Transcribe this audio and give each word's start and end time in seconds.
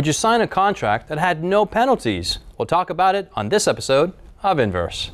Would 0.00 0.06
you 0.06 0.14
sign 0.14 0.40
a 0.40 0.46
contract 0.46 1.08
that 1.08 1.18
had 1.18 1.44
no 1.44 1.66
penalties? 1.66 2.38
We'll 2.56 2.64
talk 2.64 2.88
about 2.88 3.14
it 3.14 3.30
on 3.34 3.50
this 3.50 3.68
episode 3.68 4.14
of 4.42 4.58
Inverse. 4.58 5.10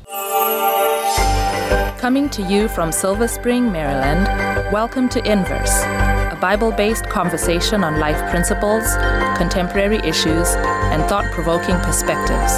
Coming 1.97 2.29
to 2.29 2.41
you 2.43 2.69
from 2.69 2.93
Silver 2.93 3.27
Spring, 3.27 3.69
Maryland, 3.69 4.27
welcome 4.71 5.09
to 5.09 5.19
Inverse, 5.29 5.81
a 5.83 6.37
Bible 6.39 6.71
based 6.71 7.03
conversation 7.09 7.83
on 7.83 7.99
life 7.99 8.29
principles, 8.29 8.95
contemporary 9.35 9.97
issues, 10.07 10.55
and 10.55 11.03
thought 11.09 11.29
provoking 11.33 11.75
perspectives. 11.79 12.57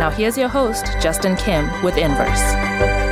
Now, 0.00 0.08
here's 0.08 0.38
your 0.38 0.48
host, 0.48 0.86
Justin 1.02 1.36
Kim, 1.36 1.68
with 1.82 1.98
Inverse. 1.98 3.07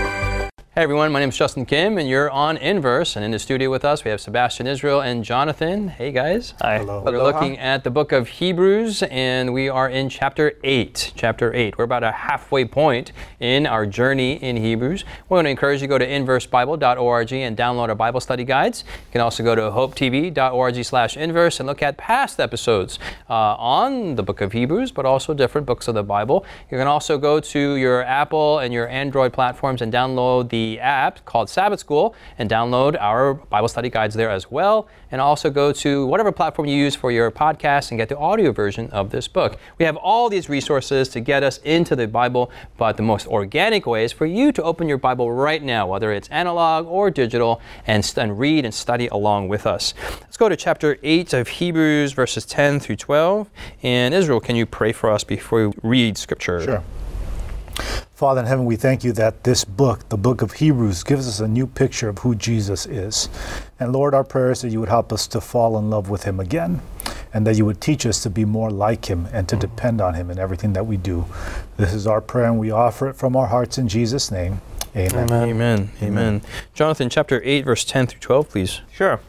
Hey 0.76 0.82
everyone, 0.82 1.10
my 1.10 1.20
name 1.20 1.30
is 1.30 1.38
Justin 1.38 1.64
Kim, 1.64 1.96
and 1.96 2.06
you're 2.06 2.30
on 2.30 2.58
Inverse. 2.58 3.16
And 3.16 3.24
in 3.24 3.30
the 3.30 3.38
studio 3.38 3.70
with 3.70 3.82
us, 3.82 4.04
we 4.04 4.10
have 4.10 4.20
Sebastian 4.20 4.66
Israel 4.66 5.00
and 5.00 5.24
Jonathan. 5.24 5.88
Hey 5.88 6.12
guys. 6.12 6.52
Hi. 6.60 6.80
Hello. 6.80 7.00
We're 7.02 7.22
looking 7.22 7.58
at 7.58 7.82
the 7.82 7.90
book 7.90 8.12
of 8.12 8.28
Hebrews, 8.28 9.02
and 9.04 9.54
we 9.54 9.70
are 9.70 9.88
in 9.88 10.10
chapter 10.10 10.52
8. 10.62 11.14
Chapter 11.16 11.54
8. 11.54 11.78
We're 11.78 11.84
about 11.84 12.04
a 12.04 12.12
halfway 12.12 12.66
point 12.66 13.12
in 13.40 13.66
our 13.66 13.86
journey 13.86 14.34
in 14.34 14.58
Hebrews. 14.58 15.06
We 15.30 15.34
want 15.36 15.46
to 15.46 15.50
encourage 15.50 15.80
you 15.80 15.88
to 15.88 15.92
go 15.92 15.96
to 15.96 16.06
inversebible.org 16.06 17.32
and 17.32 17.56
download 17.56 17.88
our 17.88 17.94
Bible 17.94 18.20
study 18.20 18.44
guides. 18.44 18.84
You 18.86 19.12
can 19.12 19.22
also 19.22 19.42
go 19.42 19.54
to 19.54 19.62
hopetv.org 19.62 20.84
slash 20.84 21.16
inverse 21.16 21.58
and 21.58 21.66
look 21.66 21.82
at 21.82 21.96
past 21.96 22.38
episodes 22.38 22.98
uh, 23.30 23.32
on 23.32 24.14
the 24.16 24.22
book 24.22 24.42
of 24.42 24.52
Hebrews, 24.52 24.92
but 24.92 25.06
also 25.06 25.32
different 25.32 25.66
books 25.66 25.88
of 25.88 25.94
the 25.94 26.02
Bible. 26.02 26.44
You 26.70 26.76
can 26.76 26.86
also 26.86 27.16
go 27.16 27.40
to 27.40 27.76
your 27.76 28.02
Apple 28.02 28.58
and 28.58 28.74
your 28.74 28.88
Android 28.88 29.32
platforms 29.32 29.80
and 29.80 29.90
download 29.90 30.50
the 30.50 30.65
app 30.80 31.24
called 31.24 31.48
Sabbath 31.48 31.80
School 31.80 32.14
and 32.38 32.50
download 32.50 32.96
our 33.00 33.34
Bible 33.34 33.68
study 33.68 33.90
guides 33.90 34.14
there 34.14 34.30
as 34.30 34.50
well. 34.50 34.88
And 35.10 35.20
also 35.20 35.50
go 35.50 35.72
to 35.72 36.06
whatever 36.06 36.32
platform 36.32 36.66
you 36.66 36.76
use 36.76 36.96
for 36.96 37.12
your 37.12 37.30
podcast 37.30 37.90
and 37.90 37.98
get 37.98 38.08
the 38.08 38.18
audio 38.18 38.50
version 38.52 38.90
of 38.90 39.10
this 39.10 39.28
book. 39.28 39.56
We 39.78 39.84
have 39.84 39.96
all 39.96 40.28
these 40.28 40.48
resources 40.48 41.08
to 41.10 41.20
get 41.20 41.42
us 41.42 41.58
into 41.58 41.94
the 41.94 42.08
Bible, 42.08 42.50
but 42.76 42.96
the 42.96 43.04
most 43.04 43.26
organic 43.28 43.86
way 43.86 44.04
is 44.04 44.12
for 44.12 44.26
you 44.26 44.50
to 44.52 44.62
open 44.62 44.88
your 44.88 44.98
Bible 44.98 45.30
right 45.32 45.62
now, 45.62 45.86
whether 45.86 46.12
it's 46.12 46.28
analog 46.28 46.86
or 46.86 47.10
digital, 47.10 47.60
and, 47.86 48.12
and 48.16 48.38
read 48.38 48.64
and 48.64 48.74
study 48.74 49.06
along 49.08 49.48
with 49.48 49.66
us. 49.66 49.94
Let's 50.20 50.36
go 50.36 50.48
to 50.48 50.56
chapter 50.56 50.98
8 51.02 51.32
of 51.34 51.48
Hebrews, 51.48 52.12
verses 52.12 52.44
10 52.44 52.80
through 52.80 52.96
12. 52.96 53.48
And 53.82 54.12
Israel, 54.12 54.40
can 54.40 54.56
you 54.56 54.66
pray 54.66 54.92
for 54.92 55.10
us 55.10 55.24
before 55.24 55.68
we 55.68 55.74
read 55.82 56.18
scripture? 56.18 56.62
Sure. 56.62 56.82
Father 58.14 58.40
in 58.40 58.46
heaven, 58.46 58.64
we 58.64 58.76
thank 58.76 59.04
you 59.04 59.12
that 59.12 59.44
this 59.44 59.64
book, 59.64 60.08
the 60.08 60.16
book 60.16 60.40
of 60.40 60.52
Hebrews, 60.52 61.02
gives 61.02 61.28
us 61.28 61.40
a 61.40 61.46
new 61.46 61.66
picture 61.66 62.08
of 62.08 62.18
who 62.18 62.34
Jesus 62.34 62.86
is. 62.86 63.28
And 63.78 63.92
Lord, 63.92 64.14
our 64.14 64.24
prayer 64.24 64.50
is 64.50 64.62
that 64.62 64.70
you 64.70 64.80
would 64.80 64.88
help 64.88 65.12
us 65.12 65.26
to 65.28 65.40
fall 65.40 65.78
in 65.78 65.90
love 65.90 66.08
with 66.08 66.22
him 66.24 66.40
again, 66.40 66.80
and 67.34 67.46
that 67.46 67.56
you 67.56 67.66
would 67.66 67.80
teach 67.80 68.06
us 68.06 68.22
to 68.22 68.30
be 68.30 68.44
more 68.44 68.70
like 68.70 69.04
him 69.04 69.28
and 69.32 69.48
to 69.50 69.56
depend 69.56 70.00
on 70.00 70.14
him 70.14 70.30
in 70.30 70.38
everything 70.38 70.72
that 70.72 70.86
we 70.86 70.96
do. 70.96 71.26
This 71.76 71.92
is 71.92 72.06
our 72.06 72.22
prayer, 72.22 72.46
and 72.46 72.58
we 72.58 72.70
offer 72.70 73.08
it 73.10 73.16
from 73.16 73.36
our 73.36 73.48
hearts 73.48 73.76
in 73.76 73.86
Jesus' 73.86 74.30
name. 74.30 74.62
Amen. 74.96 75.30
Amen. 75.30 75.48
Amen. 75.50 75.90
Amen. 76.00 76.42
Jonathan, 76.72 77.10
chapter 77.10 77.42
8, 77.44 77.66
verse 77.66 77.84
10 77.84 78.06
through 78.06 78.20
12, 78.20 78.48
please. 78.48 78.80
Sure. 78.90 79.20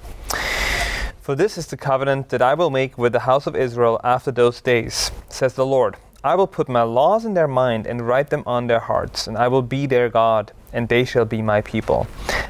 For 1.20 1.36
this 1.36 1.58
is 1.58 1.67
the 1.67 1.76
covenant 1.76 2.30
that 2.30 2.42
I 2.42 2.54
will 2.54 2.70
make 2.70 2.98
with 2.98 3.11
the 3.11 3.20
house 3.20 3.48
of 3.48 3.56
Israel 3.58 4.00
after 4.02 4.32
those 4.32 4.61
days, 4.61 5.11
says 5.28 5.56
the 5.56 5.66
Lord. 5.66 5.98
I 6.28 6.36
will 6.36 6.47
put 6.47 6.67
my 6.67 6.83
laws 6.83 7.23
in 7.23 7.33
their 7.33 7.47
mind 7.47 7.88
and 7.88 8.06
write 8.06 8.30
them 8.30 8.44
on 8.45 8.67
their 8.67 8.81
hearts, 8.81 9.28
and 9.28 9.38
I 9.38 9.47
will 9.47 9.61
be 9.61 9.86
their 9.86 10.09
God, 10.09 10.52
and 10.73 10.89
they 10.89 11.06
shall 11.06 11.25
be 11.25 11.42
my 11.42 11.61
people. 11.61 12.06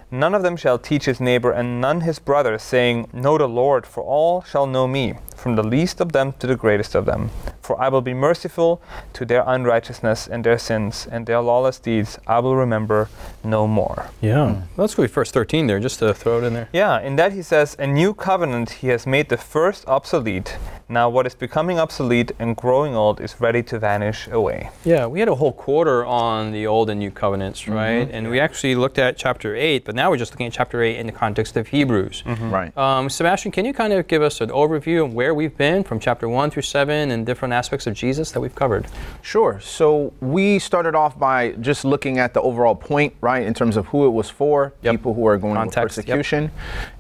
None 0.10 0.34
of 0.34 0.42
them 0.42 0.56
shall 0.56 0.80
teach 0.80 1.04
his 1.04 1.20
neighbor 1.20 1.52
and 1.52 1.82
none 1.82 2.02
his 2.02 2.18
brother, 2.18 2.58
saying, 2.58 3.10
Know 3.12 3.38
the 3.38 3.48
Lord, 3.48 3.86
for 3.86 4.02
all 4.02 4.42
shall 4.42 4.66
know 4.66 4.88
me, 4.88 5.16
from 5.36 5.58
the 5.58 5.64
least 5.64 6.00
of 6.00 6.14
them 6.14 6.34
to 6.40 6.48
the 6.48 6.56
greatest 6.56 6.96
of 6.96 7.06
them. 7.06 7.30
For 7.62 7.78
I 7.78 7.90
will 7.90 8.02
be 8.02 8.14
merciful 8.14 8.82
to 9.12 9.26
their 9.26 9.44
unrighteousness 9.46 10.28
and 10.28 10.46
their 10.46 10.58
sins, 10.58 11.08
and 11.12 11.26
their 11.26 11.42
lawless 11.42 11.78
deeds 11.80 12.18
I 12.26 12.40
will 12.40 12.56
remember 12.56 13.10
no 13.44 13.68
more. 13.68 14.10
Yeah. 14.22 14.62
Let's 14.78 14.96
go 14.96 15.04
to 15.04 15.10
verse 15.10 15.32
13 15.32 15.68
there, 15.68 15.82
just 15.82 16.00
to 16.00 16.14
throw 16.14 16.42
it 16.42 16.46
in 16.46 16.54
there. 16.54 16.70
Yeah, 16.72 17.02
in 17.02 17.18
that 17.18 17.34
he 17.34 17.42
says, 17.42 17.76
A 17.78 17.86
new 17.86 18.14
covenant 18.14 18.70
he 18.70 18.88
has 18.88 19.06
made 19.06 19.28
the 19.28 19.36
first 19.36 19.86
obsolete. 19.88 20.56
Now 20.88 21.10
what 21.10 21.28
is 21.28 21.36
becoming 21.36 21.80
obsolete 21.80 22.32
and 22.40 22.56
growing 22.56 22.96
old 22.96 23.20
is 23.20 23.42
ready 23.42 23.62
to 23.64 23.78
vanish 23.78 24.28
away. 24.28 24.70
Yeah, 24.86 25.06
we 25.06 25.20
had 25.20 25.28
a 25.28 25.36
whole 25.36 25.52
quarter 25.52 26.06
on 26.06 26.54
the 26.54 26.66
Old 26.66 26.90
and 26.90 27.00
New 27.00 27.12
Covenants, 27.12 27.64
mm-hmm. 27.64 27.74
right? 27.74 28.10
And 28.10 28.30
we 28.30 28.40
actually 28.40 28.76
looked 28.76 28.98
at 28.98 29.18
chapter 29.18 29.54
8, 29.54 29.84
but 29.84 29.96
now 29.98 30.10
we're 30.10 30.18
just 30.18 30.32
looking 30.32 30.46
at 30.48 30.54
chapter 30.54 30.82
8 30.82 30.96
in 30.98 31.06
the 31.08 31.12
context 31.12 31.58
of 31.58 31.68
Hebrews. 31.68 32.24
Right. 32.26 32.76
Um, 32.78 33.10
Sebastian, 33.10 33.52
can 33.52 33.66
you 33.66 33.74
kind 33.74 33.92
of 33.92 34.08
give 34.08 34.22
us 34.22 34.40
an 34.40 34.50
overview 34.50 35.04
of 35.04 35.14
where 35.14 35.34
we've 35.34 35.58
been 35.58 35.84
from 35.84 36.00
chapter 36.00 36.30
1 36.30 36.52
through 36.52 36.62
7 36.62 37.12
and 37.12 37.26
different 37.26 37.54
aspects 37.54 37.88
of 37.88 37.94
Jesus 37.96 38.32
that 38.32 38.40
we've 38.40 38.56
covered? 38.56 38.88
Sure. 39.22 39.60
So 39.60 40.14
we 40.22 40.60
started 40.60 40.96
off 40.96 41.18
by 41.20 41.52
just 41.54 41.84
looking 41.84 42.20
at 42.20 42.34
the 42.34 42.42
overall 42.42 42.76
point, 42.76 43.16
right, 43.22 43.44
in 43.46 43.54
terms 43.54 43.76
of 43.76 43.88
who 43.88 44.06
it 44.06 44.10
was 44.12 44.30
for, 44.30 44.74
Yep. 44.84 44.94
people 44.94 45.14
who 45.16 45.26
are 45.28 45.38
going 45.38 45.56
Context, 45.56 45.96
through 45.96 46.04
yep. 46.08 46.52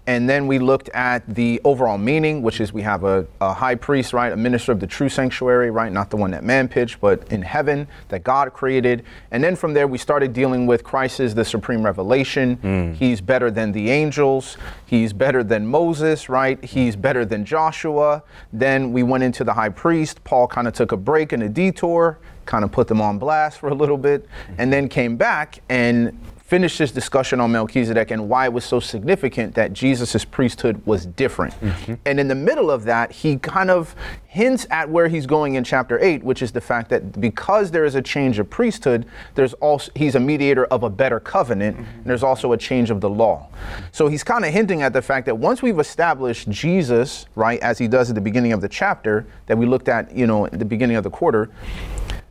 And 0.07 0.29
then 0.29 0.47
we 0.47 0.57
looked 0.57 0.87
at 0.89 1.23
the 1.27 1.59
overall 1.65 1.97
meaning, 1.97 2.41
which 2.41 2.61
is 2.61 2.71
we 2.71 2.81
have 2.81 3.03
a, 3.03 3.27
a 3.41 3.53
high 3.53 3.75
priest, 3.75 4.13
right, 4.13 4.31
a 4.31 4.37
minister 4.37 4.71
of 4.71 4.79
the 4.79 4.87
true 4.87 5.09
sanctuary, 5.09 5.69
right, 5.69 5.91
not 5.91 6.09
the 6.09 6.15
one 6.15 6.31
that 6.31 6.45
man 6.45 6.69
pitched, 6.69 7.01
but 7.01 7.29
in 7.29 7.41
heaven 7.41 7.85
that 8.07 8.23
God 8.23 8.53
created. 8.53 9.03
And 9.31 9.43
then 9.43 9.57
from 9.57 9.73
there, 9.73 9.85
we 9.85 9.97
started 9.97 10.31
dealing 10.31 10.65
with 10.65 10.85
Christ 10.85 11.19
is 11.19 11.35
the 11.35 11.43
supreme 11.43 11.83
revelation. 11.83 12.55
Hmm. 12.55 12.93
He's 12.93 13.19
better 13.19 13.51
than 13.51 13.73
the 13.73 13.89
angels. 13.89 14.57
He's 14.85 15.11
better 15.11 15.43
than 15.43 15.67
Moses, 15.67 16.29
right? 16.29 16.63
He's 16.63 16.95
better 16.95 17.25
than 17.25 17.43
Joshua. 17.43 18.23
Then 18.53 18.93
we 18.93 19.03
went 19.03 19.25
into 19.25 19.43
the 19.43 19.53
high 19.53 19.69
priest. 19.69 20.23
Paul 20.23 20.47
kind 20.47 20.69
of 20.69 20.73
took 20.73 20.93
a 20.93 20.97
break 20.97 21.33
and 21.33 21.43
a 21.43 21.49
detour, 21.49 22.17
kind 22.45 22.63
of 22.63 22.71
put 22.71 22.87
them 22.87 23.01
on 23.01 23.19
blast 23.19 23.59
for 23.59 23.67
a 23.67 23.75
little 23.75 23.97
bit, 23.97 24.25
and 24.57 24.71
then 24.71 24.87
came 24.87 25.17
back 25.17 25.61
and 25.67 26.17
finished 26.47 26.77
this 26.77 26.93
discussion 26.93 27.41
on 27.41 27.51
Melchizedek 27.51 28.09
and 28.09 28.29
why 28.29 28.45
it 28.45 28.53
was 28.53 28.63
so 28.63 28.79
significant 28.79 29.53
that 29.55 29.73
Jesus' 29.73 30.23
priesthood 30.23 30.81
was 30.85 31.05
different. 31.05 31.53
Mm-hmm. 31.59 31.95
And 32.05 32.21
in 32.21 32.29
the 32.29 32.35
middle 32.35 32.71
of 32.71 32.85
that, 32.85 33.11
he 33.11 33.35
kind 33.37 33.69
of 33.69 33.93
hints 34.27 34.65
at 34.69 34.89
where 34.89 35.09
he's 35.09 35.25
going 35.25 35.55
in 35.55 35.65
chapter 35.65 35.99
8, 35.99 36.23
which 36.23 36.41
is 36.41 36.53
the 36.53 36.61
fact 36.61 36.89
that 36.89 37.19
because 37.19 37.71
there 37.71 37.83
is 37.83 37.95
a 37.95 38.01
change 38.01 38.39
of 38.39 38.49
priesthood, 38.49 39.05
there's 39.35 39.55
also 39.55 39.91
he's 39.93 40.15
a 40.15 40.21
mediator 40.21 40.63
of 40.67 40.83
a 40.83 40.89
better 40.89 41.19
covenant, 41.19 41.75
mm-hmm. 41.75 41.97
and 41.97 42.05
there's 42.05 42.23
also 42.23 42.53
a 42.53 42.57
change 42.57 42.91
of 42.91 43.01
the 43.01 43.09
law. 43.09 43.49
So 43.91 44.07
he's 44.07 44.23
kind 44.23 44.45
of 44.45 44.53
hinting 44.53 44.83
at 44.83 44.93
the 44.93 45.01
fact 45.01 45.25
that 45.25 45.35
once 45.35 45.61
we've 45.61 45.79
established 45.79 46.49
Jesus, 46.49 47.25
right, 47.35 47.59
as 47.59 47.77
he 47.77 47.89
does 47.89 48.07
at 48.07 48.15
the 48.15 48.21
beginning 48.21 48.53
of 48.53 48.61
the 48.61 48.69
chapter 48.69 49.27
that 49.47 49.57
we 49.57 49.65
looked 49.65 49.89
at, 49.89 50.15
you 50.15 50.25
know, 50.25 50.45
at 50.45 50.57
the 50.57 50.65
beginning 50.65 50.95
of 50.95 51.03
the 51.03 51.09
quarter, 51.09 51.49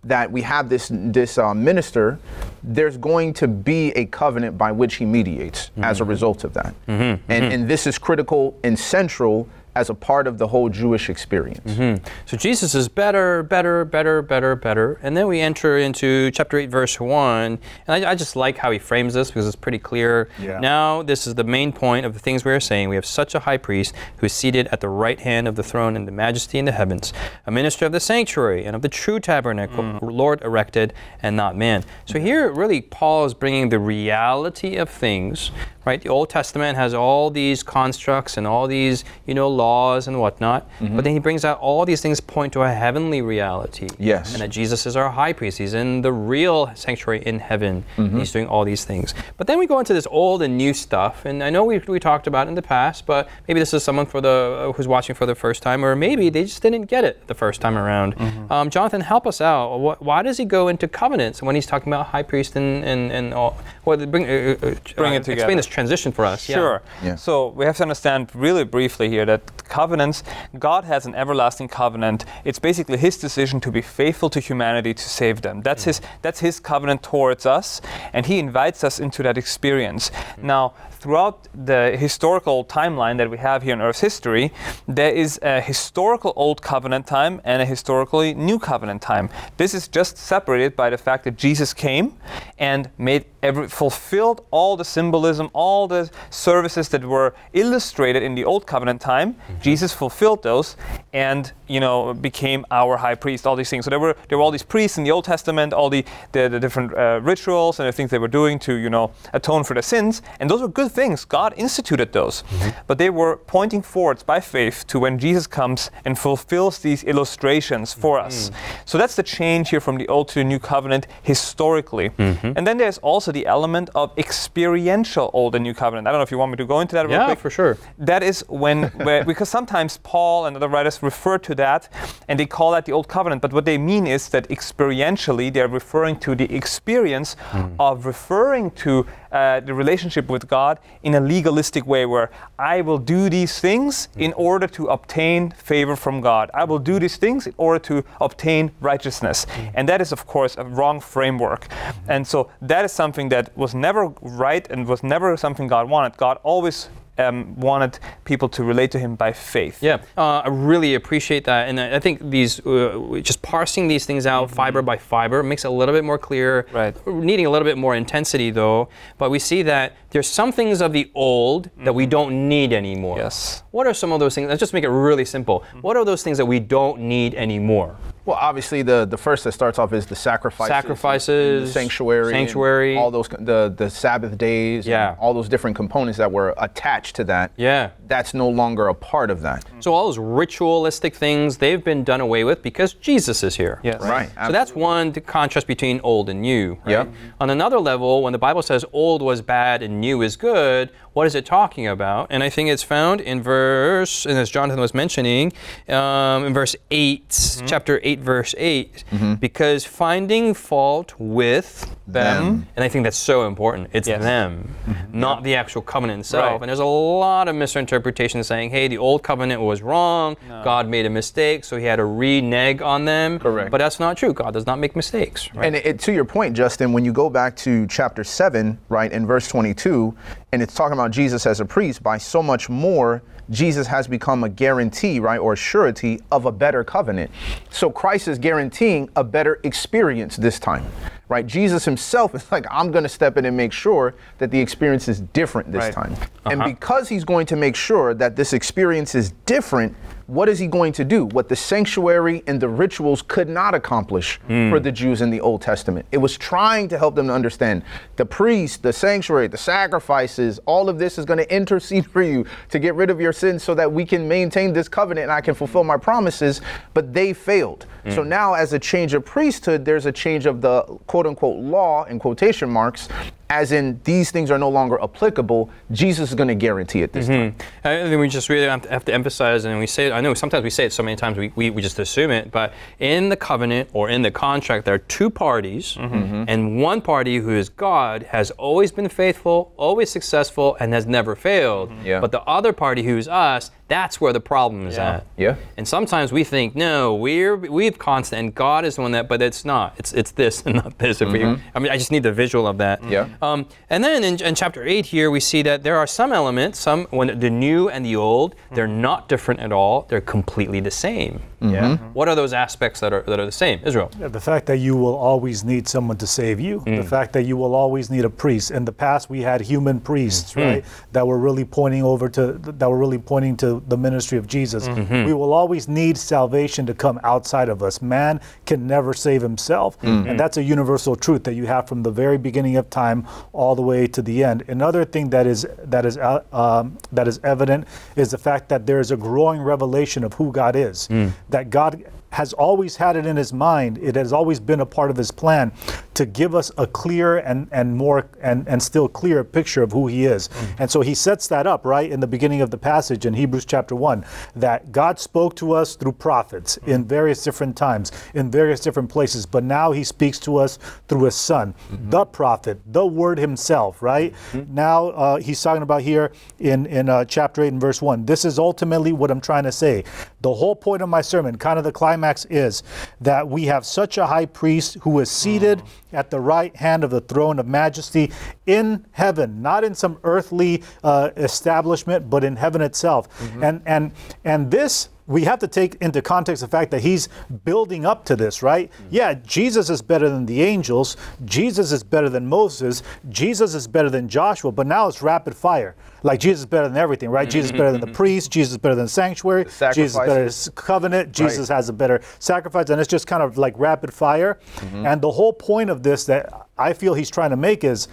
that 0.07 0.31
we 0.31 0.43
have 0.43 0.69
this 0.69 0.91
this 0.93 1.39
uh, 1.39 1.55
minister, 1.55 2.19
there's 2.63 2.97
going 2.97 3.35
to 3.35 3.49
be 3.49 3.91
a 3.91 4.07
covenant 4.07 4.57
by 4.57 4.73
which 4.73 4.97
he 4.97 5.05
mediates 5.05 5.71
as 5.79 6.01
a 6.01 6.03
mm-hmm. 6.03 6.11
result 6.11 6.45
of 6.45 6.55
that, 6.55 6.75
mm-hmm. 6.87 6.93
and 7.03 7.21
mm-hmm. 7.29 7.53
and 7.53 7.69
this 7.69 7.87
is 7.87 7.99
critical 7.99 8.59
and 8.65 8.79
central 8.79 9.49
as 9.77 9.91
a 9.91 9.95
part 9.95 10.27
of 10.27 10.39
the 10.39 10.49
whole 10.49 10.71
Jewish 10.71 11.11
experience. 11.11 11.61
Mm-hmm. 11.75 12.03
So 12.25 12.39
Jesus 12.39 12.75
is 12.75 12.89
better, 12.89 13.43
better, 13.43 13.85
better, 13.85 14.23
better, 14.23 14.57
better. 14.57 14.99
And 15.03 15.15
then 15.15 15.27
we 15.27 15.41
enter 15.41 15.77
into 15.77 16.31
chapter 16.31 16.57
8, 16.57 16.71
verse 16.71 16.99
1. 16.99 17.59
And 17.87 18.07
I, 18.07 18.13
I 18.13 18.15
just 18.15 18.37
like 18.37 18.57
how 18.57 18.71
he 18.71 18.79
frames 18.79 19.13
this 19.13 19.29
because 19.29 19.47
it's 19.47 19.55
pretty 19.55 19.79
clear. 19.79 20.31
Yeah. 20.41 20.61
Now, 20.61 21.03
this 21.03 21.27
is 21.27 21.35
the 21.35 21.45
main 21.45 21.73
point 21.73 22.07
of 22.07 22.15
the 22.15 22.19
things 22.19 22.43
we 22.43 22.53
are 22.53 22.61
saying. 22.61 22.89
We 22.89 22.97
have 22.97 23.05
such 23.05 23.35
a 23.35 23.41
high 23.41 23.59
priest 23.59 23.95
who 24.17 24.27
is 24.27 24.33
seated 24.33 24.67
at 24.69 24.81
the 24.81 24.89
right 24.89 25.21
hand 25.21 25.47
of 25.47 25.57
the 25.57 25.63
throne 25.63 25.95
in 25.95 26.07
the 26.07 26.13
majesty 26.13 26.59
in 26.59 26.65
the 26.65 26.73
heavens, 26.73 27.13
a 27.45 27.51
minister 27.51 27.85
of 27.85 27.93
the 27.93 28.01
sanctuary 28.01 28.65
and 28.65 28.75
of 28.75 28.81
the 28.81 28.89
true 28.89 29.21
tabernacle, 29.21 29.85
mm. 29.85 30.01
Lord 30.01 30.41
erected 30.41 30.95
and 31.23 31.37
not 31.37 31.55
man. 31.55 31.85
So 32.07 32.19
here, 32.19 32.51
really, 32.51 32.81
Paul 32.81 33.27
is 33.27 33.35
bringing 33.35 33.69
the 33.69 33.79
reality 33.79 34.77
of 34.77 34.89
things. 34.89 35.51
Right, 35.87 36.03
the 36.03 36.09
Old 36.09 36.29
Testament 36.31 36.77
has 36.77 36.95
all 36.95 37.31
these 37.31 37.63
constructs 37.63 38.37
and 38.37 38.45
all 38.45 38.67
these, 38.67 39.05
you 39.25 39.35
know, 39.35 39.49
laws 39.49 40.09
and 40.09 40.19
whatnot. 40.21 40.69
But 40.81 41.05
then 41.05 41.13
he 41.13 41.21
brings 41.21 41.45
out 41.45 41.61
all 41.61 41.85
these 41.85 42.01
things 42.01 42.19
point 42.21 42.53
to 42.55 42.63
a 42.63 42.73
heavenly 42.73 43.23
reality. 43.23 43.89
Yes. 43.97 44.33
And 44.33 44.43
that 44.43 44.51
Jesus 44.51 44.85
is 44.85 44.97
our 44.97 45.09
high 45.11 45.33
priest. 45.33 45.59
He's 45.59 45.75
in 45.75 46.03
the 46.03 46.13
real 46.13 46.73
sanctuary 46.75 47.23
in 47.25 47.39
heaven. 47.39 47.85
and 47.97 48.19
He's 48.19 48.33
doing 48.33 48.49
all 48.49 48.65
these 48.65 48.85
things. 48.85 49.15
But 49.37 49.47
then 49.47 49.61
we 49.61 49.67
go 49.69 49.79
into 49.79 49.95
this 49.95 50.09
old 50.11 50.43
and 50.43 50.59
new 50.59 50.75
stuff. 50.75 51.25
And 51.25 51.41
I 51.41 51.51
know 51.51 51.63
we, 51.65 51.79
we 51.79 52.01
talked 52.01 52.27
about 52.27 52.47
it 52.47 52.51
in 52.51 52.57
the 52.57 52.63
past, 52.63 53.07
but 53.07 53.29
maybe 53.47 53.61
this 53.61 53.73
is 53.73 53.85
someone 53.85 54.07
for 54.07 54.21
the 54.21 54.73
who's 54.77 54.89
watching 54.89 55.15
for 55.15 55.25
the 55.25 55.37
first 55.37 55.63
time, 55.63 55.85
or 55.85 55.95
maybe 55.95 56.31
they 56.31 56.43
just 56.43 56.63
didn't 56.63 56.87
get 56.87 57.05
it 57.05 57.29
the 57.29 57.35
first 57.35 57.61
time 57.61 57.79
around. 57.79 58.17
Um, 58.51 58.71
Jonathan, 58.71 59.03
help 59.03 59.25
us 59.25 59.41
out. 59.41 59.79
Wh- 59.79 60.03
Why 60.03 60.23
does 60.23 60.37
he 60.37 60.45
go 60.45 60.67
into 60.67 60.89
covenants 60.89 61.43
when 61.43 61.55
he's 61.55 61.67
talking 61.67 61.93
about 61.93 62.07
high 62.07 62.25
priest 62.25 62.57
and 62.57 62.85
and 62.85 63.13
and 63.13 63.33
all? 63.33 63.57
Well, 63.85 64.05
bring 64.07 64.25
uh, 64.25 64.29
uh, 64.29 64.67
uh, 64.67 64.75
Bring 64.97 65.13
it 65.15 65.19
Explain 65.19 65.37
together. 65.37 65.55
this 65.57 65.67
transition 65.77 66.11
for 66.11 66.25
us. 66.25 66.41
Sure. 66.45 66.81
Yeah. 67.03 67.17
So 67.17 67.49
we 67.59 67.67
have 67.67 67.77
to 67.77 67.83
understand 67.83 68.21
really 68.35 68.65
briefly 68.65 69.09
here 69.11 69.27
that 69.27 69.43
covenants, 69.69 70.23
God 70.59 70.85
has 70.85 71.05
an 71.05 71.15
everlasting 71.15 71.69
covenant. 71.69 72.25
It's 72.49 72.59
basically 72.59 72.97
His 72.97 73.19
decision 73.19 73.61
to 73.61 73.71
be 73.71 73.83
faithful 73.83 74.31
to 74.31 74.41
humanity 74.41 74.95
to 74.95 75.07
save 75.21 75.37
them. 75.43 75.63
That's 75.63 75.83
mm. 75.83 75.89
His. 75.91 76.01
That's 76.23 76.41
His 76.41 76.61
covenant 76.61 77.03
towards 77.03 77.45
us, 77.59 77.83
and 78.15 78.25
He 78.25 78.39
invites 78.39 78.81
us 78.89 78.99
into 78.99 79.23
that 79.23 79.37
experience. 79.37 80.11
Mm. 80.11 80.45
Now, 80.55 80.73
throughout 81.07 81.47
the 81.55 81.97
historical 81.97 82.65
timeline 82.65 83.17
that 83.17 83.31
we 83.31 83.39
have 83.39 83.63
here 83.63 83.73
in 83.73 83.81
Earth's 83.81 84.01
history, 84.01 84.53
there 84.89 85.15
is 85.15 85.39
a 85.41 85.61
historical 85.61 86.33
Old 86.35 86.61
Covenant 86.61 87.07
time 87.07 87.41
and 87.45 87.63
a 87.63 87.65
historically 87.65 88.35
New 88.35 88.59
Covenant 88.59 89.03
time. 89.03 89.31
This 89.57 89.73
is 89.73 89.87
just 89.87 90.19
separated 90.19 90.75
by 90.75 90.91
the 90.91 90.99
fact 90.99 91.23
that 91.23 91.37
Jesus 91.37 91.73
came 91.73 92.15
and 92.59 92.91
made 92.99 93.25
every 93.41 93.69
fulfilled 93.69 94.45
all 94.51 94.77
the 94.77 94.85
symbolism, 94.85 95.49
all 95.53 95.87
the 95.87 96.11
services 96.31 96.89
that 96.89 97.05
were 97.05 97.35
illustrated 97.53 98.25
in 98.25 98.35
the 98.35 98.45
Old 98.45 98.67
Covenant 98.67 99.01
time. 99.01 99.37
Jesus 99.63 99.93
fulfilled 99.93 100.43
those 100.43 100.77
and 101.13 101.53
you 101.69 101.81
know 101.81 102.15
became 102.15 102.65
our 102.71 102.97
high 102.97 103.15
priest. 103.15 103.47
All 103.47 103.57
these 103.57 103.71
things. 103.71 103.85
So 103.85 103.91
there 103.91 104.01
were 104.01 104.17
there 104.29 104.39
were 104.39 104.45
all 104.45 104.51
these 104.51 104.65
priests 104.65 104.99
in 104.99 105.05
the 105.05 105.13
Old 105.13 105.25
Testament, 105.25 105.73
all 105.73 105.89
the 105.89 106.05
the, 106.33 106.49
the 106.49 106.59
different 106.59 106.93
uh, 106.95 107.21
rituals 107.23 107.79
and 107.79 107.87
the 107.89 107.93
things 107.93 108.11
they 108.11 108.19
were 108.19 108.35
doing 108.41 108.59
to 108.61 108.75
you 108.75 108.91
know 108.91 109.13
atone 109.33 109.63
for 109.65 109.75
their 109.75 109.83
sins, 109.83 110.23
and 110.41 110.51
those 110.51 110.61
were 110.61 110.69
good 110.69 110.96
things. 110.97 111.25
God 111.25 111.53
instituted 111.57 112.09
those, 112.13 112.43
mm-hmm. 112.43 112.71
but 112.89 112.97
they 112.99 113.11
were 113.11 113.37
pointing 113.47 113.83
forwards 113.83 114.23
by 114.33 114.41
faith 114.41 114.87
to 114.89 114.99
when 114.99 115.19
Jesus 115.19 115.47
comes 115.47 115.91
and 116.05 116.19
fulfills 116.19 116.79
these 116.79 117.05
illustrations 117.05 117.93
for 117.93 118.19
mm-hmm. 118.19 118.27
us. 118.27 118.51
So 118.85 118.99
that's 118.99 119.15
the 119.15 119.23
change 119.23 119.71
here 119.71 119.81
from 119.81 119.97
the 119.99 120.09
Old 120.09 120.27
to 120.29 120.37
the 120.41 120.45
New 120.45 120.59
Covenant 120.59 121.07
historically. 121.23 122.09
Mm-hmm. 122.11 122.53
And 122.57 122.67
then 122.67 122.77
there's 122.79 122.99
also 122.99 123.31
the 123.31 123.47
element 123.47 123.91
of 123.95 124.07
experiential 124.17 125.31
Old 125.33 125.55
and 125.55 125.63
New 125.63 125.75
Covenant. 125.75 126.07
I 126.07 126.11
don't 126.11 126.19
know 126.21 126.29
if 126.31 126.31
you 126.31 126.39
want 126.39 126.53
me 126.53 126.57
to 126.57 126.67
go 126.75 126.81
into 126.81 126.95
that 126.97 127.07
real 127.07 127.21
Yeah, 127.21 127.27
quick. 127.27 127.39
for 127.39 127.51
sure. 127.51 127.77
That 127.99 128.23
is 128.23 128.45
when, 128.49 128.85
where, 129.07 129.25
because 129.25 129.49
sometimes 129.49 129.99
Paul 130.03 130.47
and 130.47 130.57
other 130.57 130.69
writers 130.69 131.03
refer 131.03 131.37
to 131.39 131.55
that 131.57 131.89
and 132.29 132.41
they 132.41 132.47
call 132.47 132.73
that 132.73 132.85
the 132.87 132.93
Old 132.93 133.09
Covenant, 133.09 133.43
but 133.43 133.53
what 133.53 133.65
they 133.65 133.79
mean 133.79 134.07
is 134.07 134.29
that 134.31 134.49
experientially 134.49 135.53
they're 135.53 135.69
referring 135.69 136.19
to 136.21 136.35
the 136.35 136.49
experience 136.61 137.37
mm. 137.51 137.77
of 137.79 138.07
referring 138.07 138.71
to 138.85 139.07
uh, 139.37 139.61
the 139.61 139.75
relationship 139.75 140.31
with 140.31 140.49
God 140.49 140.79
in 141.03 141.15
a 141.15 141.21
legalistic 141.21 141.87
way 141.87 142.07
where 142.07 142.31
I 142.59 142.81
will 142.81 142.97
do 142.97 143.29
these 143.29 143.61
things 143.61 144.09
in 144.17 144.33
order 144.33 144.67
to 144.69 144.87
obtain 144.87 145.51
favor 145.51 145.95
from 145.95 146.23
God. 146.23 146.51
I 146.55 146.65
will 146.65 146.79
do 146.79 146.99
these 146.99 147.17
things 147.19 147.47
in 147.47 147.55
order 147.59 147.81
to 147.91 148.05
obtain 148.19 148.71
righteousness. 148.81 149.47
And 149.75 149.87
that 149.91 150.01
is, 150.01 150.11
of 150.13 150.27
course, 150.27 150.57
a 150.57 150.65
wrong 150.65 151.01
framework. 151.01 151.69
And 152.09 152.27
so 152.27 152.51
that 152.63 152.85
is 152.87 152.93
something 152.93 153.29
that 153.29 153.55
was 153.57 153.75
never 153.75 154.09
right 154.23 154.67
and 154.71 154.87
was 154.87 155.03
never 155.03 155.37
something 155.37 155.67
God 155.69 155.91
wanted. 155.91 156.17
God 156.17 156.39
always 156.43 156.89
um, 157.19 157.59
wanted 157.59 157.99
people 158.25 158.49
to 158.51 158.65
relate 158.65 158.91
to 158.93 158.99
Him 158.99 159.17
by 159.17 159.33
faith. 159.33 159.83
Yeah, 159.83 159.99
uh, 160.17 160.39
I 160.45 160.49
really 160.49 160.95
appreciate 160.95 161.45
that, 161.45 161.69
and 161.69 161.81
I 161.81 161.97
I 161.97 162.01
think 162.01 162.31
these 162.31 162.65
uh, 162.67 163.21
just 163.23 163.43
parsing 163.43 163.89
these 163.89 164.07
things 164.07 164.27
out 164.27 164.51
fiber 164.51 164.83
by 164.83 164.97
fiber 164.97 165.43
makes 165.43 165.65
it 165.65 165.69
a 165.69 165.71
little 165.71 165.95
bit 165.95 166.05
more 166.05 166.19
clear. 166.19 166.67
Right. 166.73 166.95
Needing 167.07 167.47
a 167.47 167.51
little 167.51 167.65
bit 167.65 167.79
more 167.79 167.95
intensity 167.95 168.51
though, 168.51 168.89
but 169.19 169.31
we 169.31 169.39
see 169.39 169.63
that 169.63 169.97
there's 170.11 170.29
some 170.29 170.53
things 170.53 170.81
of 170.81 170.93
the 170.93 171.11
old 171.15 171.71
that 171.85 171.95
we 171.95 172.07
don't 172.07 172.49
need 172.49 172.73
anymore. 172.73 173.19
Yes. 173.19 173.63
What 173.71 173.87
are 173.87 173.95
some 173.95 174.13
of 174.13 174.21
those 174.21 174.35
things? 174.35 174.49
Let's 174.49 174.61
just 174.61 174.73
make 174.73 174.85
it 174.85 174.91
really 174.91 175.25
simple. 175.25 175.65
What 175.81 175.97
are 175.97 176.05
those 176.05 176.23
things 176.23 176.39
that 176.39 176.47
we 176.47 176.61
don't 176.61 177.01
need 177.01 177.35
anymore? 177.35 177.97
Well, 178.27 178.37
obviously, 178.41 178.83
the, 178.83 179.07
the 179.07 179.17
first 179.17 179.45
that 179.45 179.53
starts 179.53 179.79
off 179.79 179.93
is 179.93 180.05
the 180.07 180.17
sacrifices, 180.17 180.69
Sacrifices, 180.69 181.69
the 181.69 181.73
sanctuary, 181.81 182.33
sanctuary. 182.33 182.97
all 182.97 183.11
those 183.13 183.29
the 183.29 183.73
the 183.77 183.89
Sabbath 183.89 184.37
days, 184.37 184.87
Yeah. 184.87 185.15
all 185.21 185.33
those 185.33 185.49
different 185.49 185.77
components 185.77 186.19
that 186.19 186.31
were 186.31 186.53
attached 186.59 187.17
to 187.17 187.25
that. 187.25 187.53
Yeah. 187.57 187.91
that's 188.09 188.35
no 188.35 188.49
longer 188.49 188.87
a 188.89 188.95
part 188.95 189.31
of 189.31 189.43
that. 189.43 189.65
So 189.81 189.93
all 189.95 190.07
those 190.07 190.19
ritualistic 190.19 191.15
things, 191.15 191.57
they've 191.59 191.83
been 191.83 192.05
done 192.05 192.21
away 192.21 192.45
with 192.45 192.63
because 192.63 192.95
Jesus 192.95 193.43
is 193.43 193.57
here. 193.57 193.81
Yes. 193.83 194.01
Right. 194.03 194.29
So 194.47 194.53
that's 194.53 194.75
one 194.75 195.13
contrast 195.13 195.67
between 195.67 196.01
old 196.03 196.29
and 196.29 196.41
new. 196.41 196.79
Right? 196.85 196.93
Yep. 196.93 197.09
On 197.41 197.51
another 197.51 197.79
level, 197.81 198.23
when 198.23 198.33
the 198.33 198.39
Bible 198.39 198.63
says 198.63 198.85
old 198.93 199.23
was 199.23 199.41
bad 199.43 199.83
and 199.83 200.01
new 200.01 200.23
is 200.23 200.37
good, 200.37 200.91
what 201.17 201.27
is 201.27 201.35
it 201.35 201.47
talking 201.47 201.87
about? 201.87 202.27
And 202.29 202.43
I 202.43 202.51
think 202.51 202.69
it's 202.69 202.83
found 202.83 203.23
in 203.23 203.43
verse, 203.43 204.27
and 204.27 204.37
as 204.37 204.51
Jonathan 204.51 204.79
was 204.79 204.93
mentioning, 204.93 205.51
um, 205.89 206.45
in 206.45 206.53
verse 206.53 206.77
8, 206.91 207.31
mm-hmm. 207.31 207.67
chapter 207.67 208.01
8, 208.03 208.21
verse 208.21 208.55
8, 208.59 209.05
mm-hmm. 209.11 209.35
because 209.37 209.87
finding 209.87 210.53
fault 210.53 211.15
with 211.19 211.97
them, 212.07 212.45
Them. 212.45 212.67
and 212.77 212.85
I 212.85 212.89
think 212.91 213.05
that's 213.05 213.17
so 213.17 213.47
important, 213.47 213.89
it's 213.95 214.07
Yes. 214.07 214.23
them, 214.23 214.75
mm-hmm. 214.87 215.19
not 215.19 215.43
the 215.43 215.55
actual 215.55 215.81
covenant 215.81 216.21
itself. 216.21 216.53
Right. 216.53 216.61
And 216.61 216.69
there's 216.69 216.81
a 216.81 216.85
lot 216.85 217.49
of 217.49 217.57
misinterpretation 217.57 218.45
saying, 218.45 218.69
hey, 218.69 218.87
the 218.87 218.99
old 218.99 219.23
covenant 219.23 219.63
was 219.63 219.81
wrong, 219.81 220.37
God 220.47 220.87
made 220.87 221.07
a 221.07 221.11
mistake, 221.11 221.65
so 221.65 221.79
he 221.79 221.87
had 221.87 221.97
to 221.97 222.05
renege 222.05 222.83
on 222.83 223.07
them. 223.07 223.39
Correct. 223.39 223.71
But 223.71 223.79
that's 223.79 223.99
not 223.99 224.19
true. 224.19 224.35
God 224.35 224.53
does 224.53 224.67
not 224.67 224.79
make 224.79 224.95
mistakes. 224.95 225.49
Right? 225.55 225.67
And 225.67 225.77
it- 225.77 225.99
to 226.01 226.13
your 226.13 226.27
point, 226.27 226.55
Justin, 226.55 226.93
when 226.93 227.07
you 227.07 227.13
go 227.15 227.31
back 227.31 227.57
to 227.57 227.87
chapter 227.87 228.23
7, 228.23 228.79
right, 228.91 229.11
in 229.11 229.27
verse 229.27 229.49
22, 229.49 230.15
and 230.57 230.63
it's 230.63 230.73
talking 230.73 230.95
about 230.95 231.11
Jesus 231.11 231.45
as 231.45 231.61
a 231.61 231.67
priest, 231.67 232.03
by 232.03 232.17
so 232.17 232.43
much 232.43 232.71
more, 232.71 233.23
Jesus 233.51 233.87
has 233.89 234.09
become 234.09 234.43
a 234.43 234.49
guarantee, 234.49 235.21
right, 235.21 235.37
or 235.37 235.55
surety 235.55 236.19
of 236.33 236.47
a 236.47 236.51
better 236.51 236.83
covenant. 236.83 237.31
So 237.69 237.91
Christ 237.91 238.27
is 238.27 238.39
guaranteeing 238.39 239.11
a 239.17 239.23
better 239.23 239.61
experience 239.65 240.35
this 240.35 240.59
time, 240.59 240.87
right? 241.29 241.47
Jesus 241.47 241.85
himself 241.85 242.35
is 242.35 242.51
like, 242.53 242.67
I'm 242.71 242.91
going 242.91 243.03
to 243.03 243.09
step 243.09 243.37
in 243.37 243.45
and 243.45 243.57
make 243.57 243.73
sure 243.73 244.15
that 244.39 244.51
the 244.51 244.61
experience 244.61 245.09
is 245.09 245.21
different 245.21 245.73
this 245.73 245.85
Right. 245.85 245.95
time. 245.95 246.13
Uh-huh. 246.13 246.51
And 246.51 246.65
because 246.65 247.09
he's 247.09 247.25
going 247.25 247.47
to 247.47 247.57
make 247.57 247.77
sure 247.77 248.15
that 248.15 248.37
this 248.37 248.53
experience 248.53 249.15
is 249.15 249.33
different, 249.45 249.97
what 250.27 250.49
is 250.49 250.59
he 250.59 250.67
going 250.67 250.93
to 250.93 251.05
do? 251.05 251.25
What 251.27 251.49
the 251.49 251.55
sanctuary 251.57 252.43
and 252.47 252.61
the 252.61 252.69
rituals 252.69 253.23
could 253.23 253.49
not 253.49 253.75
accomplish 253.75 254.39
hmm. 254.47 254.71
for 254.71 254.81
the 254.81 254.91
Jews 254.91 255.21
in 255.21 255.31
the 255.31 255.41
Old 255.41 255.63
Testament. 255.63 256.07
It 256.11 256.19
was 256.19 256.37
trying 256.37 256.89
to 256.89 256.99
help 256.99 257.15
them 257.15 257.29
to 257.29 257.33
understand 257.33 257.85
the 258.17 258.27
priest, 258.27 258.83
the 258.83 258.93
sanctuary, 258.93 259.47
the 259.47 259.57
sacrifices, 259.57 260.59
all 260.67 260.89
of 260.89 260.99
this 260.99 261.19
is 261.19 261.25
going 261.25 261.39
to 261.39 261.55
intercede 261.55 262.07
for 262.11 262.23
you 262.23 262.45
to 262.71 262.79
get 262.79 262.95
rid 262.95 263.11
of 263.11 263.21
your 263.21 263.33
sins 263.33 263.63
so 263.63 263.75
that 263.75 263.91
we 263.91 264.05
can 264.05 264.27
maintain 264.27 264.73
this 264.73 264.89
covenant 264.89 265.25
and 265.25 265.33
I 265.33 265.41
can 265.41 265.55
fulfill 265.55 265.85
my 265.85 265.97
promises. 265.97 266.61
But 266.93 267.13
they 267.13 267.33
failed. 267.33 267.87
Hmm. 268.05 268.11
So 268.11 268.23
now, 268.25 268.55
as 268.55 268.73
a 268.73 268.79
change 268.79 269.15
of 269.15 269.25
priesthood, 269.25 269.85
there's 269.85 270.07
a 270.07 270.13
change 270.13 270.47
of 270.47 270.61
the 270.61 270.83
quote 271.17 271.27
unquote 271.27 271.65
law 271.65 272.05
in 272.05 272.19
quotation 272.19 272.69
marks. 272.69 273.09
As 273.49 273.71
in, 273.71 274.01
these 274.03 274.31
things 274.33 274.51
are 274.51 274.59
no 274.59 274.69
longer 274.69 275.01
applicable. 275.01 275.71
Jesus 275.93 276.31
is 276.31 276.35
going 276.35 276.49
to 276.49 276.55
guarantee 276.55 277.03
it 277.03 277.13
this 277.13 277.29
mm-hmm. 277.29 277.57
time. 277.57 277.69
I 277.85 278.09
think 278.09 278.21
we 278.21 278.29
just 278.29 278.49
really 278.49 278.67
have 278.67 278.83
to, 278.83 278.91
have 278.91 279.05
to 279.05 279.15
emphasize, 279.15 279.65
and 279.65 279.79
we 279.79 279.87
say 279.87 280.09
it, 280.09 280.13
I 280.13 280.21
know 280.21 280.35
sometimes 280.35 280.65
we 280.65 280.71
say 280.71 280.87
it 280.87 280.93
so 280.93 281.03
many 281.03 281.17
times 281.17 281.39
we, 281.39 281.53
we, 281.55 281.71
we 281.71 281.81
just 281.81 281.99
assume 281.99 282.31
it, 282.33 282.51
but 282.51 282.73
in 282.99 283.29
the 283.29 283.37
covenant 283.37 283.91
or 283.93 284.09
in 284.09 284.23
the 284.23 284.33
contract, 284.33 284.85
there 284.85 284.95
are 284.95 284.99
two 284.99 285.31
parties, 285.31 285.95
mm-hmm. 285.95 286.15
Mm-hmm. 286.15 286.45
and 286.49 286.81
one 286.83 287.01
party 287.01 287.39
who 287.39 287.51
is 287.51 287.69
God 287.69 288.25
has 288.25 288.51
always 288.53 288.91
been 288.91 289.09
faithful, 289.09 289.73
always 289.77 290.11
successful, 290.11 290.77
and 290.81 290.93
has 290.93 291.07
never 291.07 291.37
failed. 291.37 291.93
Yeah. 292.05 292.21
But 292.21 292.33
the 292.33 292.43
other 292.43 292.73
party 292.73 293.03
who's 293.05 293.29
us, 293.29 293.71
that's 293.89 294.21
where 294.21 294.33
the 294.33 294.41
problem 294.41 294.89
is 294.89 294.97
Yeah. 294.97 295.09
at. 295.11 295.27
Yeah. 295.37 295.55
And 295.77 295.87
sometimes 295.87 296.33
we 296.33 296.43
think, 296.43 296.75
no, 296.75 297.15
we're 297.15 297.57
we've 297.57 297.99
constant, 297.99 298.41
and 298.41 298.55
God 298.55 298.85
is 298.85 298.97
the 298.97 299.03
one 299.03 299.13
that, 299.13 299.29
but 299.29 299.41
it's 299.41 299.65
not. 299.65 299.95
It's 299.97 300.13
it's 300.13 300.33
this 300.33 300.63
and 300.67 300.77
not 300.77 300.99
this. 300.99 301.21
If 301.21 301.31
we, 301.31 301.45
I 301.45 301.79
mean, 301.79 301.93
I 301.93 301.97
just 301.97 302.11
need 302.11 302.25
the 302.25 302.33
visual 302.33 302.67
of 302.67 302.79
that. 302.79 303.03
Yeah. 303.09 303.29
Um, 303.43 303.67
and 303.91 304.03
then 304.03 304.25
in, 304.25 304.41
in 304.43 304.55
chapter 304.55 304.85
8 304.85 305.07
here, 305.07 305.31
we 305.31 305.41
see 305.41 305.63
that 305.63 305.83
there 305.83 305.97
are 305.97 306.07
some 306.07 306.33
elements, 306.33 306.79
some 306.79 307.07
when 307.11 307.39
the 307.39 307.51
new 307.51 307.89
and 307.89 308.05
the 308.05 308.17
old, 308.17 308.55
they're 308.73 308.87
mm-hmm. 308.87 309.01
not 309.01 309.29
different 309.29 309.61
at 309.61 309.73
all. 309.73 310.07
They're 310.09 310.21
completely 310.21 310.81
the 310.81 310.91
same. 310.91 311.43
Mm-hmm. 311.61 311.75
Yeah. 311.75 311.83
Mm-hmm. 311.83 312.05
What 312.13 312.29
are 312.29 312.35
those 312.35 312.53
aspects 312.53 313.01
that 313.01 313.13
are 313.13 313.23
that 313.23 313.41
are 313.41 313.47
the 313.47 313.53
same? 313.53 313.81
Israel. 313.85 314.11
Yeah, 314.19 314.29
the 314.29 314.41
fact 314.41 314.67
that 314.67 314.79
you 314.79 314.95
will 314.95 315.15
always 315.15 315.65
need 315.65 315.89
someone 315.89 316.19
to 316.19 316.27
save 316.27 316.61
you, 316.61 316.81
the 316.81 316.91
mm. 316.91 317.05
fact 317.05 317.33
that 317.33 317.45
you 317.45 317.57
will 317.57 317.75
always 317.75 318.11
need 318.11 318.25
a 318.25 318.31
priest. 318.31 318.71
In 318.71 318.85
the 318.85 318.93
past, 318.93 319.31
we 319.31 319.41
had 319.41 319.61
human 319.63 320.01
priests, 320.01 320.55
right, 320.55 320.85
that 321.13 321.27
were 321.27 321.39
really 321.39 321.65
pointing 321.65 322.03
over 322.03 322.29
to 322.29 322.53
that 322.53 322.91
were 322.91 322.99
really 322.99 323.19
pointing 323.19 323.57
to 323.59 323.83
the 323.89 323.97
ministry 323.97 324.37
of 324.37 324.47
Jesus. 324.47 324.89
We 324.89 325.33
will 325.33 325.53
always 325.53 325.89
need 325.89 326.19
salvation 326.19 326.85
to 326.87 326.95
come 326.95 327.19
outside 327.25 327.69
of 327.69 327.83
us. 327.83 328.03
Man 328.03 328.41
can 328.67 328.87
never 328.87 329.15
save 329.15 329.41
himself, 329.41 329.99
mm. 330.01 330.29
and 330.29 330.39
that's 330.39 330.59
a 330.59 330.63
universal 330.63 331.17
truth 331.17 331.45
that 331.45 331.55
you 331.55 331.67
have 331.67 331.89
from 331.89 332.03
the 332.03 332.11
very 332.11 332.39
beginning 332.39 332.77
of 332.77 332.91
time 332.91 333.26
all 333.53 333.75
the 333.75 333.83
way 333.83 334.07
to 334.07 334.23
the 334.23 334.45
end. 334.45 334.65
Another 334.69 335.05
thing 335.05 335.31
that 335.31 335.47
is 335.47 335.67
that 335.85 336.05
is 336.07 336.17
uh, 336.19 336.43
um, 336.53 336.99
that 337.13 337.27
is 337.29 337.41
evident 337.45 337.87
is 338.17 338.31
the 338.31 338.39
fact 338.39 338.69
that 338.69 338.87
there 338.87 339.01
is 339.01 339.11
a 339.11 339.17
growing 339.17 339.61
revelation 339.61 340.25
of 340.25 340.35
who 340.35 340.53
God 340.53 340.77
is. 340.77 341.09
That 341.51 341.71
God 341.71 342.05
has 342.31 342.53
always 342.53 342.97
had 342.97 343.17
it 343.17 343.25
in 343.25 343.37
his 343.37 343.53
mind. 343.53 343.99
It 343.99 344.15
has 344.17 344.33
always 344.33 344.61
been 344.61 344.81
a 344.81 344.87
part 344.87 345.11
of 345.11 345.17
his 345.17 345.31
plan 345.31 345.73
to 346.17 346.25
give 346.25 346.55
us 346.55 346.73
a 346.79 346.87
clear 346.87 347.37
and, 347.37 347.69
and 347.71 347.95
more 347.95 348.27
and, 348.41 348.67
and 348.67 348.83
still 348.83 349.07
clearer 349.07 349.45
picture 349.45 349.83
of 349.83 349.93
who 349.93 350.07
he 350.07 350.25
is. 350.25 350.49
Mm. 350.49 350.75
And 350.79 350.91
so 350.91 351.03
he 351.03 351.15
sets 351.15 351.47
that 351.49 351.67
up 351.67 351.85
right 351.85 352.11
in 352.11 352.21
the 352.21 352.27
beginning 352.27 352.63
of 352.63 352.71
the 352.71 352.79
passage 352.79 353.27
in 353.27 353.35
Hebrews 353.35 353.67
chapter 353.67 353.95
1 353.95 354.25
that 354.57 354.93
God 354.93 355.21
spoke 355.21 355.55
to 355.57 355.73
us 355.73 355.95
through 355.95 356.13
prophets 356.13 356.79
mm. 356.79 356.89
in 356.89 357.05
various 357.05 357.45
different 357.45 357.77
times, 357.77 358.13
in 358.33 358.51
various 358.51 358.81
different 358.81 359.11
places, 359.11 359.45
but 359.45 359.63
now 359.63 359.93
he 359.93 360.03
speaks 360.03 360.39
to 360.41 360.57
us 360.57 360.79
through 361.07 361.25
his 361.25 361.35
son, 361.35 361.75
mm-hmm. 361.91 362.09
the 362.09 362.25
prophet, 362.25 362.81
the 362.87 363.05
word 363.05 363.39
himself, 363.39 364.01
right? 364.01 364.33
Mm-hmm. 364.53 364.75
Now 364.75 365.09
uh, 365.09 365.37
he's 365.37 365.61
talking 365.61 365.83
about 365.83 366.01
here 366.01 366.33
in, 366.59 366.87
in 366.87 367.11
uh, 367.11 367.27
chapter 367.27 367.63
8 367.63 367.69
and 367.69 367.81
verse 367.81 368.01
1. 368.01 368.25
This 368.25 368.47
is 368.47 368.59
ultimately 368.59 369.13
what 369.13 369.31
I'm 369.31 369.41
trying 369.41 369.65
to 369.65 369.73
say. 369.73 370.05
The 370.41 370.55
whole 370.55 370.75
point 370.75 371.03
of 371.03 371.11
my 371.11 371.21
sermon, 371.21 371.59
kind 371.59 371.79
of 371.79 371.85
the 371.85 371.93
climax, 371.93 372.47
is 372.47 372.83
that 373.21 373.47
we 373.47 373.65
have 373.67 373.85
such 373.85 374.17
a 374.17 374.27
high 374.27 374.47
priest 374.47 374.97
who 375.03 375.19
is 375.21 375.31
seated 375.31 375.79
mm. 375.79 375.87
At 376.17 376.31
the 376.31 376.41
right 376.41 376.75
hand 376.75 377.05
of 377.05 377.11
the 377.11 377.21
throne 377.21 377.59
of 377.59 377.67
majesty 377.67 378.33
in 378.67 379.07
heaven, 379.13 379.63
not 379.63 379.85
in 379.85 379.95
some 379.95 380.19
earthly 380.25 380.83
uh, 381.05 381.31
establishment, 381.37 382.29
but 382.29 382.43
in 382.43 382.57
heaven 382.57 382.81
itself. 382.81 383.29
And 383.63 383.83
and 383.87 384.13
and 384.45 384.71
this 384.71 385.11
we 385.27 385.43
have 385.43 385.59
to 385.59 385.69
take 385.69 385.97
into 385.97 386.23
context 386.23 386.61
the 386.63 386.69
fact 386.69 386.91
that 386.93 387.01
he's 387.01 387.29
building 387.65 388.07
up 388.07 388.25
to 388.27 388.37
this, 388.37 388.63
right? 388.63 388.91
Yeah, 389.11 389.35
Jesus 389.35 389.91
is 389.91 390.01
better 390.01 390.29
than 390.29 390.47
the 390.47 390.63
angels. 390.63 391.17
Jesus 391.45 391.91
is 391.93 392.03
better 392.05 392.29
than 392.29 392.47
Moses. 392.47 393.03
Jesus 393.29 393.75
is 393.75 393.89
better 393.89 394.09
than 394.09 394.29
Joshua. 394.29 394.71
But 394.71 394.87
now 394.87 395.09
it's 395.09 395.23
rapid 395.23 395.55
fire. 395.55 395.97
Like 396.23 396.41
Jesus 396.41 396.61
is 396.61 396.67
better 396.67 396.89
than 396.89 396.97
everything, 396.97 397.29
right? 397.31 397.49
Jesus 397.49 397.71
is 397.71 397.77
better 397.77 397.93
than 397.93 398.01
the 398.01 398.07
priest. 398.13 398.51
Jesus 398.51 398.73
is 398.73 398.79
better 398.79 398.95
than 398.95 399.09
sanctuary. 399.09 399.65
Jesus 399.95 400.13
is 400.13 400.17
better 400.27 400.45
than 400.65 400.75
covenant. 400.75 401.33
Jesus 401.33 401.69
has 401.69 401.89
a 401.89 401.93
better 401.93 402.21
sacrifice, 402.39 402.91
and 402.91 403.01
it's 403.01 403.09
just 403.11 403.27
kind 403.27 403.43
of 403.43 403.59
like 403.59 403.75
rapid 403.79 404.13
fire. 404.13 404.59
And 405.07 405.21
the 405.21 405.31
whole 405.31 405.53
point 405.53 405.91
of 405.91 406.03
this 406.03 406.25
that 406.27 406.69
I 406.79 406.93
feel 406.93 407.15
he's 407.15 407.31
trying 407.31 407.51
to 407.51 407.57
make 407.57 407.85
is 407.85 408.09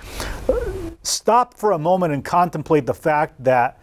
uh, 0.50 0.60
stop 1.03 1.55
for 1.55 1.72
a 1.72 1.79
moment 1.79 2.13
and 2.13 2.24
contemplate 2.24 2.86
the 2.86 2.93
fact 2.93 3.43
that 3.43 3.79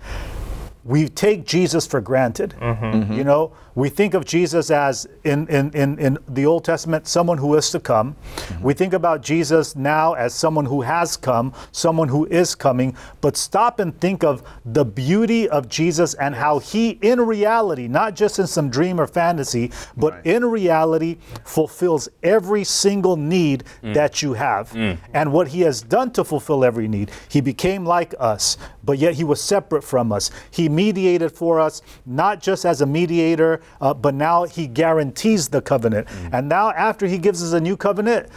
we 0.85 1.09
take 1.09 1.45
Jesus 1.45 1.87
for 1.87 2.01
granted. 2.01 2.55
Mm-hmm. 2.61 3.13
You 3.13 3.25
know, 3.25 3.53
we 3.75 3.89
think 3.89 4.15
of 4.15 4.25
Jesus 4.25 4.71
as 4.71 5.07
in, 5.25 5.47
in, 5.49 5.71
in, 5.73 5.99
in 5.99 6.19
the 6.29 6.47
Old 6.47 6.65
Testament, 6.65 7.07
someone 7.07 7.39
who 7.39 7.55
is 7.55 7.71
to 7.71 7.81
come. 7.81 8.15
Mm-hmm. 8.15 8.65
We 8.65 8.75
think 8.75 8.93
about 8.93 9.23
Jesus 9.23 9.77
now 9.77 10.15
as 10.15 10.35
someone 10.35 10.65
who 10.65 10.83
has 10.83 11.17
come, 11.17 11.53
someone 11.73 12.09
who 12.09 12.27
is 12.27 12.55
coming. 12.55 12.97
But 13.21 13.37
stop 13.37 13.79
and 13.81 13.99
think 14.01 14.25
of 14.25 14.43
the 14.65 14.85
beauty 14.85 15.49
of 15.49 15.69
Jesus 15.69 16.15
and 16.15 16.35
how 16.35 16.59
he, 16.59 16.99
in 17.03 17.21
reality, 17.21 17.89
not 17.89 18.17
just 18.17 18.39
in 18.39 18.47
some 18.47 18.71
dream 18.71 19.01
or 19.01 19.07
fantasy, 19.07 19.71
but 19.97 20.15
Right. 20.15 20.27
in 20.27 20.45
reality, 20.47 21.19
fulfills 21.45 22.09
every 22.23 22.65
single 22.65 23.17
need 23.17 23.65
mm. 23.83 23.95
that 23.95 24.23
you 24.23 24.33
have. 24.35 24.71
Mm. 24.73 24.99
And 25.15 25.33
what 25.33 25.49
he 25.49 25.61
has 25.63 25.83
done 25.83 26.11
to 26.13 26.25
fulfill 26.25 26.65
every 26.65 26.89
need, 26.89 27.11
he 27.29 27.41
became 27.41 27.85
like 27.85 28.15
us, 28.19 28.57
but 28.83 28.99
yet 28.99 29.15
he 29.15 29.25
was 29.25 29.41
separate 29.41 29.85
from 29.85 30.13
us. 30.13 30.31
He 30.51 30.69
mediated 30.69 31.33
for 31.33 31.61
us, 31.61 31.83
not 32.07 32.41
just 32.41 32.65
as 32.65 32.81
a 32.81 32.87
mediator, 32.87 33.61
uh, 33.81 33.95
but 33.95 34.15
now 34.15 34.45
he 34.45 34.67
guarantees 34.67 35.10
the 35.49 35.61
covenant. 35.61 36.09
Mm. 36.09 36.31
And 36.33 36.49
now, 36.49 36.71
after 36.71 37.07
he 37.07 37.19
gives 37.19 37.43
us 37.43 37.53
a 37.53 37.61
new 37.61 37.77
covenant, 37.77 38.29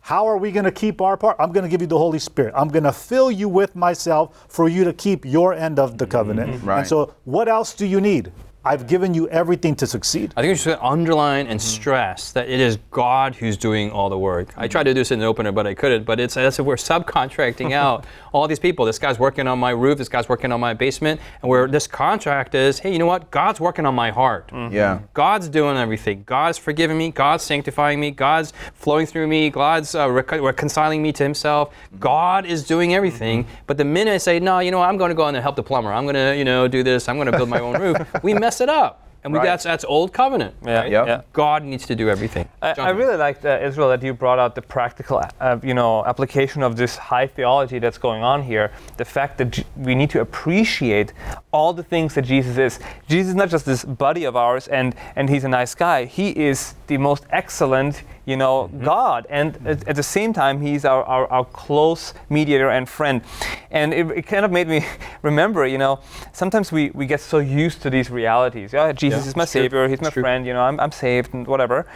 how 0.00 0.26
are 0.26 0.38
we 0.38 0.50
going 0.50 0.64
to 0.64 0.72
keep 0.72 1.00
our 1.00 1.16
part? 1.16 1.36
I'm 1.38 1.52
going 1.52 1.62
to 1.64 1.68
give 1.68 1.80
you 1.80 1.86
the 1.86 1.98
Holy 1.98 2.18
Spirit. 2.18 2.54
I'm 2.56 2.68
going 2.68 2.84
to 2.84 2.92
fill 2.92 3.30
you 3.30 3.48
with 3.48 3.76
myself 3.76 4.46
for 4.48 4.68
you 4.68 4.82
to 4.84 4.92
keep 4.92 5.24
your 5.24 5.54
end 5.54 5.78
of 5.78 5.98
the 5.98 6.06
covenant. 6.06 6.48
Mm-hmm. 6.48 6.58
And 6.58 6.66
Right. 6.66 6.86
so, 6.86 7.14
what 7.24 7.48
else 7.48 7.74
do 7.74 7.86
you 7.86 8.00
need? 8.00 8.32
I've 8.62 8.86
given 8.86 9.14
you 9.14 9.26
everything 9.30 9.74
to 9.76 9.86
succeed. 9.86 10.34
I 10.36 10.42
think 10.42 10.52
we 10.52 10.56
should 10.58 10.78
underline 10.82 11.46
and 11.46 11.58
mm-hmm. 11.58 11.80
stress 11.80 12.30
that 12.32 12.50
it 12.50 12.60
is 12.60 12.78
God 12.90 13.34
who's 13.34 13.56
doing 13.56 13.90
all 13.90 14.10
the 14.10 14.18
work. 14.18 14.52
I 14.54 14.68
tried 14.68 14.82
to 14.82 14.90
do 14.90 15.00
this 15.00 15.10
in 15.10 15.18
the 15.18 15.24
opener, 15.24 15.50
but 15.50 15.66
I 15.66 15.72
couldn't. 15.72 16.04
But 16.04 16.20
it's 16.20 16.36
as 16.36 16.58
if 16.58 16.66
we're 16.66 16.76
subcontracting 16.76 17.72
out 17.72 18.04
all 18.34 18.46
these 18.46 18.58
people. 18.58 18.84
This 18.84 18.98
guy's 18.98 19.18
working 19.18 19.46
on 19.46 19.58
my 19.58 19.70
roof. 19.70 19.96
This 19.96 20.10
guy's 20.10 20.28
working 20.28 20.52
on 20.52 20.60
my 20.60 20.74
basement. 20.74 21.22
And 21.40 21.48
where 21.48 21.68
this 21.68 21.86
contract 21.86 22.54
is, 22.54 22.78
hey, 22.78 22.92
you 22.92 22.98
know 22.98 23.06
what? 23.06 23.30
God's 23.30 23.60
working 23.60 23.86
on 23.86 23.94
my 23.94 24.10
heart. 24.10 24.48
Mm-hmm. 24.48 24.74
Yeah. 24.74 25.00
God's 25.14 25.48
doing 25.48 25.78
everything. 25.78 26.24
God's 26.26 26.58
forgiving 26.58 26.98
me. 26.98 27.10
God's 27.12 27.42
sanctifying 27.44 27.98
me. 27.98 28.10
God's 28.10 28.52
flowing 28.74 29.06
through 29.06 29.26
me. 29.26 29.48
God's 29.48 29.94
uh, 29.94 30.10
rec- 30.10 30.32
reconciling 30.32 31.02
me 31.02 31.12
to 31.12 31.22
Himself. 31.22 31.70
Mm-hmm. 31.70 31.98
God 31.98 32.44
is 32.44 32.64
doing 32.64 32.94
everything. 32.94 33.46
But 33.66 33.78
the 33.78 33.86
minute 33.86 34.12
I 34.12 34.18
say, 34.18 34.38
no, 34.38 34.58
you 34.58 34.70
know, 34.70 34.80
what? 34.80 34.88
I'm 34.90 34.98
going 34.98 35.08
to 35.08 35.14
go 35.14 35.28
in 35.28 35.34
and 35.34 35.42
help 35.42 35.56
the 35.56 35.62
plumber. 35.62 35.90
I'm 35.90 36.04
going 36.04 36.14
to, 36.14 36.36
you 36.36 36.44
know, 36.44 36.68
do 36.68 36.82
this. 36.82 37.08
I'm 37.08 37.16
going 37.16 37.30
to 37.30 37.36
build 37.36 37.48
my 37.48 37.60
own 37.60 37.80
roof. 37.80 37.96
We 38.22 38.34
mess 38.34 38.49
it 38.60 38.70
up, 38.70 39.06
and 39.22 39.32
we, 39.34 39.38
Right. 39.38 39.44
that's 39.44 39.64
that's 39.64 39.84
old 39.84 40.12
covenant. 40.14 40.54
Yeah, 40.64 40.80
right? 40.80 40.90
Yep. 40.90 41.06
yeah. 41.06 41.20
God 41.34 41.62
needs 41.62 41.84
to 41.86 41.94
do 41.94 42.08
everything. 42.08 42.48
I, 42.62 42.72
I 42.88 42.90
really 43.00 43.16
liked 43.16 43.44
uh, 43.44 43.58
Israel 43.68 43.88
that 43.90 44.02
you 44.02 44.14
brought 44.14 44.38
out 44.38 44.54
the 44.54 44.62
practical, 44.62 45.20
uh, 45.40 45.58
you 45.62 45.74
know, 45.74 46.04
application 46.06 46.62
of 46.62 46.74
this 46.76 46.96
high 46.96 47.26
theology 47.26 47.78
that's 47.78 47.98
going 47.98 48.22
on 48.22 48.42
here. 48.42 48.72
The 48.96 49.04
fact 49.04 49.36
that 49.38 49.50
J- 49.50 49.64
we 49.76 49.94
need 49.94 50.08
to 50.10 50.20
appreciate 50.22 51.12
all 51.52 51.72
the 51.74 51.82
things 51.84 52.14
that 52.14 52.22
Jesus 52.24 52.56
is. 52.58 52.80
Jesus 53.08 53.28
is 53.28 53.34
not 53.34 53.50
just 53.50 53.66
this 53.66 53.84
buddy 53.84 54.24
of 54.24 54.36
ours, 54.36 54.68
and 54.68 54.94
and 55.16 55.28
he's 55.28 55.44
a 55.44 55.48
nice 55.60 55.74
guy. 55.74 56.06
He 56.06 56.30
is 56.48 56.74
the 56.86 56.96
most 56.98 57.24
excellent, 57.30 58.02
you 58.26 58.36
know, 58.36 58.64
mm-hmm. 58.64 58.84
God, 58.84 59.26
and 59.30 59.56
at, 59.66 59.86
at 59.88 59.96
the 59.96 60.02
same 60.02 60.32
time, 60.32 60.60
he's 60.60 60.84
our, 60.84 61.02
our, 61.04 61.26
our 61.28 61.44
close 61.44 62.14
mediator 62.28 62.70
and 62.70 62.88
friend. 62.88 63.22
And 63.70 63.92
it, 63.94 64.10
it 64.10 64.26
kind 64.26 64.44
of 64.44 64.50
made 64.50 64.68
me 64.68 64.84
remember, 65.22 65.66
you 65.66 65.78
know, 65.78 66.00
sometimes 66.32 66.70
we, 66.72 66.90
we 66.90 67.06
get 67.06 67.20
so 67.20 67.38
used 67.38 67.82
to 67.82 67.90
these 67.90 68.10
realities. 68.10 68.72
Yeah, 68.72 68.92
Jesus 68.92 69.24
Yeah, 69.24 69.28
is 69.28 69.36
my 69.36 69.44
true. 69.44 69.62
savior. 69.62 69.88
He's 69.88 70.00
my 70.00 70.08
It's 70.08 70.14
true. 70.14 70.22
friend. 70.22 70.46
You 70.46 70.52
know, 70.54 70.62
I'm, 70.62 70.78
I'm 70.80 70.92
saved 70.92 71.34
and 71.34 71.46
whatever. 71.46 71.86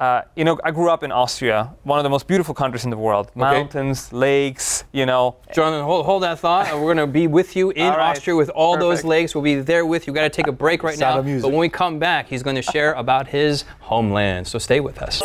Uh, 0.00 0.22
you 0.34 0.44
know, 0.46 0.58
I 0.64 0.70
grew 0.70 0.88
up 0.88 1.02
in 1.02 1.12
Austria, 1.12 1.74
one 1.82 1.98
of 1.98 2.04
the 2.04 2.08
most 2.08 2.26
beautiful 2.26 2.54
countries 2.54 2.84
in 2.84 2.90
the 2.90 2.96
world. 2.96 3.30
Mountains, 3.34 4.10
lakes. 4.14 4.84
You 4.92 5.04
know, 5.04 5.36
Jonathan, 5.54 5.84
hold, 5.84 6.06
hold 6.06 6.22
that 6.22 6.38
thought. 6.38 6.72
Uh, 6.72 6.76
We're 6.76 6.94
going 6.94 6.96
to 6.96 7.06
be 7.06 7.26
with 7.26 7.54
you 7.54 7.68
in 7.68 7.82
All 7.86 7.98
right. 7.98 8.16
Austria 8.16 8.34
with 8.34 8.48
all 8.48 8.78
those 8.78 9.04
lakes. 9.04 9.34
We'll 9.34 9.44
be 9.44 9.56
there 9.56 9.84
with 9.84 10.06
you. 10.06 10.14
We've 10.14 10.20
got 10.22 10.22
to 10.24 10.30
take 10.30 10.46
a 10.46 10.52
break 10.52 10.82
right 10.82 10.96
Sound 10.96 11.16
now. 11.16 11.20
of 11.20 11.26
music. 11.26 11.42
But 11.42 11.50
when 11.50 11.60
we 11.60 11.68
come 11.68 11.98
back, 11.98 12.28
he's 12.28 12.42
going 12.42 12.56
to 12.56 12.62
share 12.62 12.94
about 12.94 13.28
his 13.28 13.66
homeland. 13.80 14.46
So 14.48 14.58
stay 14.58 14.80
with 14.80 15.02
us. 15.02 15.20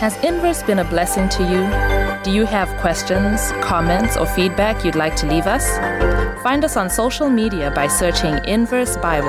Has 0.00 0.16
Inverse 0.24 0.62
been 0.62 0.78
a 0.78 0.84
blessing 0.84 1.28
to 1.28 1.42
you? 1.42 2.24
Do 2.24 2.30
you 2.34 2.46
have 2.46 2.68
questions, 2.80 3.52
comments, 3.62 4.16
or 4.16 4.24
feedback 4.24 4.86
you'd 4.86 4.96
like 4.96 5.16
to 5.16 5.26
leave 5.26 5.46
us? 5.46 5.76
Find 6.42 6.64
us 6.64 6.78
on 6.78 6.88
social 6.88 7.28
media 7.28 7.70
by 7.74 7.88
searching 7.88 8.42
Inverse 8.46 8.96
Bible 8.96 9.28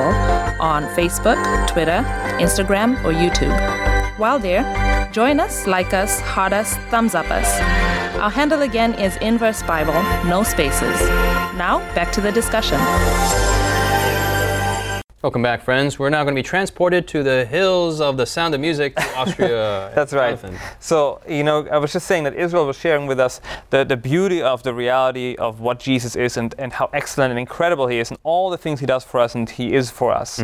on 0.61 0.83
Facebook, 0.95 1.67
Twitter, 1.67 2.01
Instagram, 2.39 2.95
or 3.03 3.11
YouTube. 3.11 4.04
While 4.17 4.39
there, 4.39 5.09
join 5.11 5.41
us, 5.41 5.67
like 5.67 5.93
us, 5.93 6.21
heart 6.21 6.53
us, 6.53 6.75
thumbs 6.89 7.15
up 7.15 7.29
us. 7.29 7.59
Our 8.15 8.29
handle 8.29 8.61
again 8.61 8.93
is 8.93 9.17
Inverse 9.17 9.61
Bible, 9.63 10.01
no 10.25 10.41
spaces. 10.43 11.01
Now, 11.57 11.79
back 11.93 12.13
to 12.13 12.21
the 12.21 12.31
discussion. 12.31 12.79
Welcome 15.25 15.41
back, 15.41 15.63
friends. 15.63 15.97
We're 15.97 16.11
now 16.11 16.23
going 16.23 16.35
to 16.35 16.39
be 16.39 16.43
transported 16.47 17.07
to 17.07 17.23
the 17.23 17.45
hills 17.45 17.99
of 17.99 18.15
the 18.15 18.27
sound 18.27 18.53
of 18.53 18.61
music 18.61 18.95
to 18.95 19.15
Austria. 19.17 19.91
That's 19.95 20.13
right. 20.13 20.39
Jonathan. 20.39 20.59
So, 20.79 21.19
you 21.27 21.43
know, 21.43 21.67
I 21.69 21.79
was 21.79 21.91
just 21.91 22.05
saying 22.05 22.25
that 22.25 22.35
Israel 22.35 22.67
was 22.67 22.77
sharing 22.77 23.07
with 23.07 23.19
us 23.19 23.41
the, 23.71 23.83
the 23.83 23.97
beauty 23.97 24.43
of 24.43 24.61
the 24.61 24.71
reality 24.71 25.35
of 25.39 25.61
what 25.61 25.79
Jesus 25.79 26.15
is 26.15 26.37
and, 26.37 26.53
and 26.59 26.71
how 26.71 26.91
excellent 26.93 27.31
and 27.31 27.39
incredible 27.39 27.87
he 27.87 27.97
is 27.97 28.11
and 28.11 28.19
all 28.21 28.51
the 28.51 28.57
things 28.59 28.79
he 28.79 28.85
does 28.85 29.03
for 29.03 29.19
us 29.19 29.33
and 29.33 29.49
he 29.49 29.73
is 29.73 29.89
for 29.89 30.11
us. 30.11 30.39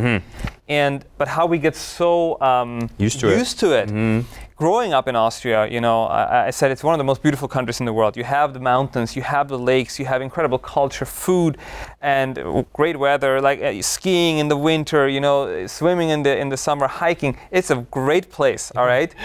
And 0.67 1.05
but 1.19 1.27
how 1.27 1.45
we 1.45 1.59
get 1.59 1.75
so 1.75 2.41
um, 2.41 2.89
Used 2.97 3.19
to 3.19 3.31
it. 3.31 3.37
used 3.37 3.59
to 3.59 3.77
it. 3.77 4.25
Growing 4.61 4.93
up 4.93 5.07
in 5.07 5.15
Austria, 5.15 5.65
you 5.65 5.81
know, 5.81 6.03
I, 6.03 6.45
I 6.45 6.49
said 6.51 6.69
it's 6.69 6.83
one 6.83 6.93
of 6.93 6.99
the 6.99 7.03
most 7.03 7.23
beautiful 7.23 7.47
countries 7.47 7.79
in 7.79 7.87
the 7.87 7.93
world. 7.93 8.15
You 8.15 8.23
have 8.23 8.53
the 8.53 8.59
mountains, 8.59 9.15
you 9.15 9.23
have 9.23 9.47
the 9.47 9.57
lakes, 9.57 9.97
you 9.97 10.05
have 10.05 10.21
incredible 10.21 10.59
culture, 10.59 11.03
food, 11.03 11.57
and 11.99 12.63
great 12.71 12.95
weather, 12.95 13.41
like 13.41 13.59
uh, 13.59 13.81
skiing 13.81 14.37
in 14.37 14.49
the 14.49 14.55
winter, 14.55 15.07
you 15.09 15.19
know, 15.19 15.65
swimming 15.65 16.09
in 16.09 16.21
the 16.21 16.37
in 16.37 16.49
the 16.49 16.57
summer, 16.57 16.85
hiking. 16.87 17.35
It's 17.49 17.71
a 17.71 17.77
great 17.89 18.29
place, 18.29 18.71
all 18.75 18.85
right. 18.85 19.15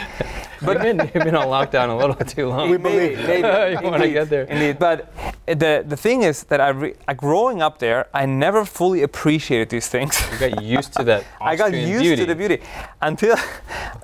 But 0.62 0.82
you've 0.82 0.96
been, 0.96 1.10
you've 1.12 1.24
been 1.24 1.36
on 1.36 1.48
lockdown 1.48 1.90
a 1.90 1.96
little 1.96 2.14
too 2.14 2.48
long. 2.48 2.70
We 2.70 2.78
maybe, 2.88 3.16
maybe. 3.16 3.76
You 3.76 3.90
wanna 3.90 4.08
get 4.08 4.30
there. 4.30 4.44
Indeed. 4.44 4.78
But 4.78 5.12
the, 5.46 5.84
the 5.86 5.96
thing 5.96 6.22
is 6.22 6.44
that 6.44 6.60
I, 6.60 6.70
re- 6.70 6.94
I, 7.06 7.14
growing 7.14 7.62
up 7.62 7.78
there, 7.78 8.08
I 8.12 8.26
never 8.26 8.64
fully 8.64 9.02
appreciated 9.02 9.68
these 9.68 9.88
things. 9.88 10.18
You 10.32 10.38
got 10.38 10.62
used 10.62 10.94
to 10.94 11.04
that 11.04 11.24
I 11.40 11.56
got 11.56 11.72
used 11.72 12.02
beauty. 12.02 12.16
to 12.22 12.26
the 12.26 12.34
beauty 12.34 12.62
until 13.00 13.36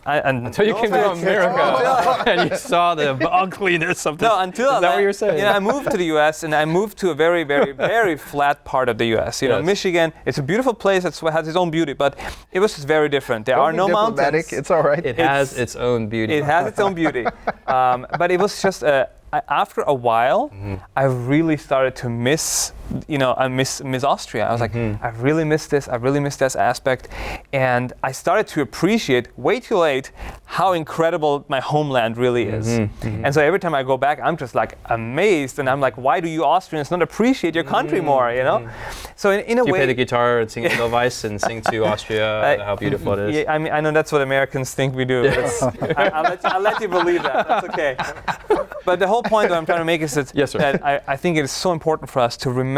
I, 0.07 0.19
and 0.19 0.47
Until 0.47 0.67
you 0.67 0.73
no 0.73 0.81
came 0.81 0.91
to 0.91 1.07
offense. 1.07 1.22
America 1.23 2.25
and 2.31 2.51
you 2.51 2.57
saw 2.57 2.95
the 2.95 3.13
ugliness 3.31 4.07
of 4.07 4.19
this. 4.19 4.29
No, 4.29 4.39
until 4.41 4.75
Is 4.75 4.81
that 4.81 4.93
I, 4.93 4.95
what 4.95 5.03
you're 5.03 5.13
saying? 5.13 5.39
You 5.39 5.45
know, 5.45 5.53
I 5.53 5.61
moved 5.61 5.91
to 5.91 5.97
the 5.97 6.07
U.S. 6.17 6.43
and 6.43 6.55
I 6.55 6.65
moved 6.65 6.99
to 6.99 7.11
a 7.11 7.15
very, 7.15 7.45
very, 7.45 7.73
very 7.95 8.17
flat 8.17 8.65
part 8.65 8.89
of 8.89 8.99
the 8.99 9.07
U.S. 9.17 9.43
You 9.43 9.49
know, 9.49 9.63
Michigan. 9.63 10.13
It's 10.27 10.39
a 10.39 10.43
beautiful 10.43 10.75
place. 10.75 11.05
It 11.05 11.15
has 11.21 11.49
its 11.49 11.57
own 11.57 11.71
beauty, 11.71 11.93
but 11.93 12.19
it 12.53 12.61
was 12.61 12.75
just 12.75 12.87
very 12.87 13.09
different. 13.09 13.47
There 13.47 13.57
Don't 13.57 13.65
are 13.65 13.73
no 13.73 13.89
mountains. 13.89 14.53
It's 14.53 14.71
all 14.71 14.83
right. 14.83 15.05
it 15.05 15.17
has 15.19 15.53
it's- 15.53 15.63
its 15.63 15.77
own 15.77 16.09
beauty. 16.09 16.35
It 16.35 16.45
has 16.45 16.67
its 16.69 16.79
own 16.79 16.95
beauty, 16.95 17.27
um, 17.67 18.07
but 18.19 18.31
it 18.31 18.41
was 18.41 18.61
just 18.63 18.83
uh, 18.85 19.07
I- 19.33 19.43
after 19.49 19.81
a 19.83 19.95
while, 19.95 20.51
Mm-hmm. 20.51 20.75
I 20.97 21.05
really 21.05 21.57
started 21.57 21.95
to 21.97 22.09
miss 22.11 22.73
you 23.09 23.19
know, 23.19 23.35
I 23.37 23.49
miss 23.49 23.83
miss 23.83 24.05
Austria. 24.05 24.47
I 24.49 24.53
was 24.53 24.61
Mm-hmm. 24.61 24.93
like, 25.03 25.03
I 25.03 25.09
really 25.19 25.45
miss 25.45 25.67
this. 25.67 25.89
I 25.89 25.97
really 25.97 26.21
miss 26.21 26.37
this 26.37 26.55
aspect, 26.57 27.09
and 27.53 27.93
I 28.03 28.13
started 28.13 28.47
to 28.49 28.61
appreciate 28.63 29.27
way 29.39 29.61
too 29.61 29.77
late 29.79 30.13
how 30.45 30.73
incredible 30.73 31.45
my 31.49 31.61
homeland 31.61 32.17
really 32.17 32.45
is. 32.45 32.67
Mm-hmm. 32.69 33.25
And 33.25 33.35
so 33.35 33.41
every 33.41 33.59
time 33.59 33.75
I 33.75 33.83
go 33.83 33.97
back, 33.97 34.21
I'm 34.23 34.37
just 34.37 34.55
like 34.55 34.79
amazed, 34.87 35.59
and 35.59 35.69
I'm 35.69 35.81
like, 35.81 35.97
why 35.97 36.21
do 36.21 36.29
you 36.29 36.45
Austrians 36.45 36.91
not 36.91 37.03
appreciate 37.03 37.55
your 37.55 37.65
country 37.65 38.01
more? 38.01 38.31
You 38.33 38.45
know. 38.45 38.69
So 39.17 39.31
in, 39.31 39.41
in 39.41 39.59
a 39.59 39.63
Mm-hmm. 39.63 39.69
You 39.69 39.73
way, 39.75 39.79
play 39.81 39.87
the 39.87 39.95
guitar 39.95 40.41
and 40.41 40.51
sing 40.51 40.65
Edelweiss 40.67 41.25
and 41.29 41.41
sing 41.41 41.61
to 41.71 41.85
Austria 41.85 42.27
I- 42.61 42.65
how 42.65 42.77
beautiful 42.77 43.13
it 43.15 43.19
is. 43.31 43.37
Yeah, 43.37 43.53
I 43.55 43.59
mean, 43.59 43.73
I 43.73 43.81
know 43.81 43.93
that's 43.93 44.13
what 44.13 44.23
Americans 44.23 44.75
think 44.75 44.95
we 44.95 45.05
do. 45.05 45.19
I, 45.29 46.09
I'll, 46.17 46.23
let, 46.25 46.63
let 46.63 46.81
you 46.83 46.89
believe 46.89 47.23
that. 47.23 47.49
That's 47.49 47.67
okay. 47.71 47.97
But 48.85 48.99
the 48.99 49.07
whole 49.07 49.23
point 49.23 49.49
that 49.49 49.57
I'm 49.57 49.65
trying 49.65 49.79
to 49.79 49.85
make 49.85 50.01
is 50.01 50.15
that, 50.15 50.33
Yes, 50.35 50.55
that 50.55 50.85
I, 50.85 51.01
I 51.07 51.17
think 51.17 51.37
it 51.39 51.45
is 51.45 51.53
so 51.53 51.71
important 51.71 52.11
for 52.11 52.19
us 52.19 52.37
to 52.39 52.51
remember 52.51 52.73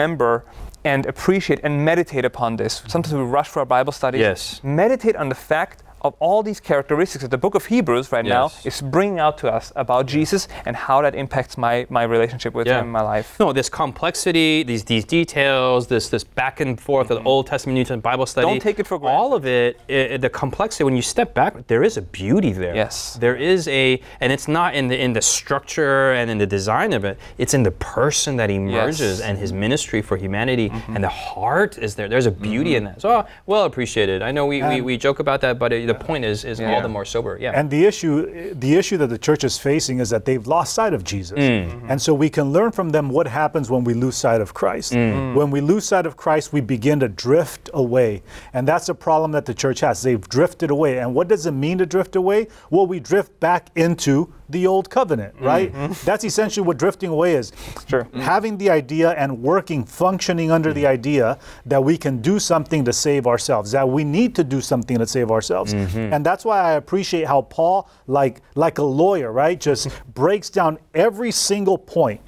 and 0.84 1.06
appreciate 1.06 1.60
and 1.62 1.84
meditate 1.84 2.24
upon 2.24 2.56
this. 2.56 2.82
Sometimes 2.86 3.14
we 3.14 3.22
rush 3.22 3.48
for 3.48 3.60
our 3.60 3.66
Bible 3.66 3.92
studies. 3.92 4.20
Yes. 4.20 4.60
Meditate 4.62 5.16
on 5.16 5.28
the 5.28 5.34
fact 5.34 5.82
of 6.04 6.14
all 6.20 6.42
these 6.42 6.60
characteristics 6.60 7.22
that 7.22 7.30
the 7.30 7.38
book 7.38 7.54
of 7.54 7.64
Hebrews 7.64 8.12
right 8.12 8.24
now 8.24 8.52
is 8.64 8.80
bringing 8.82 9.18
out 9.18 9.38
to 9.38 9.50
us 9.50 9.72
about 9.74 10.06
Jesus 10.06 10.46
and 10.66 10.76
how 10.76 11.00
that 11.00 11.14
impacts 11.14 11.56
my, 11.56 11.86
my 11.88 12.02
relationship 12.02 12.52
with 12.54 12.66
Yeah. 12.66 12.80
him 12.80 12.86
in 12.86 12.92
my 12.92 13.00
life. 13.00 13.36
No, 13.40 13.52
this 13.54 13.68
complexity, 13.70 14.62
these 14.62 14.84
these 14.84 15.04
details, 15.04 15.86
this 15.86 16.10
this 16.10 16.22
back 16.24 16.60
and 16.60 16.78
forth 16.78 17.10
of 17.10 17.16
the 17.22 17.24
Old 17.24 17.46
Testament, 17.46 17.74
New 17.74 17.84
Testament 17.84 18.02
Bible 18.02 18.26
study. 18.26 18.44
Mm-hmm. 18.46 18.54
Don't 18.54 18.60
take 18.60 18.78
it 18.78 18.86
for 18.86 18.98
granted. 18.98 19.16
All 19.16 19.34
of 19.34 19.46
it, 19.46 19.80
i- 19.88 20.18
the 20.18 20.28
complexity. 20.28 20.84
When 20.84 20.94
you 20.96 21.02
step 21.02 21.32
back, 21.34 21.66
there 21.68 21.82
is 21.82 21.96
a 21.96 22.02
beauty 22.02 22.52
there. 22.52 22.74
Yes. 22.76 23.16
There 23.18 23.34
is 23.36 23.66
a, 23.68 24.00
and 24.20 24.30
it's 24.30 24.46
not 24.46 24.74
in 24.74 24.88
the 24.88 24.98
in 25.00 25.14
the 25.14 25.22
structure 25.22 26.12
and 26.12 26.30
in 26.30 26.36
the 26.38 26.46
design 26.46 26.92
of 26.92 27.04
it. 27.04 27.18
It's 27.38 27.54
in 27.54 27.62
the 27.62 27.70
person 27.70 28.36
that 28.36 28.50
emerges 28.50 29.00
Yes. 29.00 29.20
Mm-hmm. 29.20 29.28
and 29.30 29.38
his 29.38 29.52
ministry 29.52 30.02
for 30.02 30.16
humanity, 30.16 30.70
and 30.88 31.02
the 31.02 31.08
heart 31.08 31.78
is 31.78 31.94
there. 31.94 32.08
There's 32.08 32.26
a 32.26 32.30
beauty 32.30 32.76
in 32.76 32.84
that. 32.84 33.00
So 33.00 33.08
uh, 33.10 33.26
well 33.46 33.64
appreciated. 33.64 34.20
I 34.22 34.30
know 34.32 34.44
we, 34.46 34.56
we, 34.62 34.76
And- 34.76 34.84
we 34.84 34.96
joke 34.98 35.18
about 35.20 35.40
that, 35.42 35.58
but 35.58 35.72
it, 35.72 35.88
the 35.98 36.04
point 36.04 36.24
is 36.24 36.44
is 36.44 36.60
all 36.60 36.80
the 36.80 36.88
more 36.88 37.04
sober. 37.04 37.38
Yeah. 37.40 37.52
And 37.54 37.70
the 37.70 37.84
issue, 37.84 38.54
the 38.54 38.74
issue 38.74 38.96
that 38.98 39.08
the 39.08 39.18
church 39.18 39.44
is 39.44 39.58
facing 39.58 39.98
is 40.00 40.10
that 40.10 40.24
they've 40.24 40.46
lost 40.46 40.74
sight 40.74 40.94
of 40.94 41.04
Jesus, 41.04 41.38
mm. 41.38 41.70
mm-hmm. 41.70 41.90
and 41.90 42.00
so 42.00 42.14
we 42.14 42.30
can 42.30 42.52
learn 42.52 42.72
from 42.72 42.90
them 42.90 43.08
what 43.08 43.26
happens 43.26 43.70
when 43.70 43.84
we 43.84 43.94
lose 43.94 44.16
sight 44.16 44.40
of 44.40 44.54
Christ. 44.54 44.92
Mm. 44.92 45.12
Mm. 45.12 45.34
When 45.34 45.50
we 45.50 45.60
lose 45.60 45.86
sight 45.86 46.06
of 46.06 46.16
Christ, 46.16 46.52
we 46.52 46.60
begin 46.60 47.00
to 47.00 47.08
drift 47.08 47.70
away, 47.74 48.22
and 48.52 48.66
that's 48.66 48.88
a 48.88 48.94
problem 48.94 49.32
that 49.32 49.46
the 49.46 49.54
church 49.54 49.80
has. 49.80 50.02
They've 50.02 50.28
drifted 50.28 50.70
away, 50.70 50.98
and 50.98 51.14
what 51.14 51.28
does 51.28 51.46
it 51.46 51.52
mean 51.52 51.78
to 51.78 51.86
drift 51.86 52.16
away? 52.16 52.48
Well, 52.70 52.86
we 52.86 53.00
drift 53.00 53.38
back 53.40 53.70
into 53.76 54.32
the 54.48 54.66
old 54.66 54.90
covenant, 54.90 55.34
mm-hmm. 55.36 55.44
right? 55.44 55.72
Mm-hmm. 55.72 56.06
That's 56.06 56.24
essentially 56.24 56.66
what 56.66 56.78
drifting 56.78 57.10
away 57.10 57.34
is. 57.34 57.52
Sure. 57.88 58.04
Mm-hmm. 58.04 58.20
Having 58.20 58.58
the 58.58 58.70
idea 58.70 59.10
and 59.12 59.42
working, 59.42 59.84
functioning 59.84 60.50
under 60.50 60.72
the 60.72 60.86
idea 60.86 61.38
that 61.66 61.82
we 61.82 61.96
can 61.96 62.20
do 62.20 62.38
something 62.38 62.84
to 62.84 62.92
save 62.92 63.26
ourselves, 63.26 63.72
that 63.72 63.88
we 63.88 64.04
need 64.04 64.34
to 64.36 64.44
do 64.44 64.60
something 64.60 64.98
to 64.98 65.06
save 65.06 65.30
ourselves. 65.30 65.72
And 65.72 66.24
that's 66.24 66.44
why 66.44 66.60
I 66.60 66.72
appreciate 66.72 67.26
how 67.26 67.42
Paul, 67.42 67.88
like, 68.06 68.40
like 68.54 68.78
a 68.78 68.82
lawyer, 68.82 69.32
right, 69.32 69.58
just 69.60 69.88
breaks 70.14 70.50
down 70.50 70.78
every 70.94 71.30
single 71.30 71.78
point. 71.78 72.20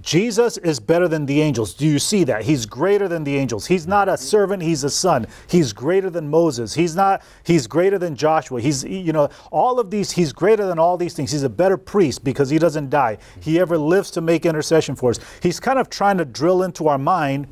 Jesus 0.00 0.56
is 0.58 0.78
better 0.78 1.08
than 1.08 1.26
the 1.26 1.40
angels. 1.40 1.74
Do 1.74 1.86
you 1.86 1.98
see 1.98 2.24
that? 2.24 2.42
He's 2.42 2.64
greater 2.64 3.08
than 3.08 3.24
the 3.24 3.36
angels. 3.36 3.66
He's 3.66 3.86
not 3.86 4.08
a 4.08 4.16
servant, 4.16 4.62
he's 4.62 4.84
a 4.84 4.90
son. 4.90 5.26
He's 5.48 5.72
greater 5.72 6.10
than 6.10 6.30
Moses. 6.30 6.74
He's 6.74 6.94
not, 6.94 7.22
he's 7.44 7.66
greater 7.66 7.98
than 7.98 8.14
Joshua. 8.14 8.60
He's, 8.60 8.84
you 8.84 9.12
know, 9.12 9.28
all 9.50 9.80
of 9.80 9.90
these, 9.90 10.12
he's 10.12 10.32
greater 10.32 10.66
than 10.66 10.78
all 10.78 10.96
these 10.96 11.14
things. 11.14 11.32
He's 11.32 11.42
a 11.42 11.49
better 11.50 11.76
priest 11.76 12.24
because 12.24 12.50
he 12.50 12.58
doesn't 12.58 12.90
die. 12.90 13.18
He 13.40 13.58
ever 13.60 13.76
lives 13.76 14.10
to 14.12 14.20
make 14.20 14.46
intercession 14.46 14.94
for 14.96 15.10
us. 15.10 15.20
He's 15.42 15.60
kind 15.60 15.78
of 15.78 15.90
trying 15.90 16.18
to 16.18 16.24
drill 16.24 16.62
into 16.62 16.88
our 16.88 16.98
mind 16.98 17.48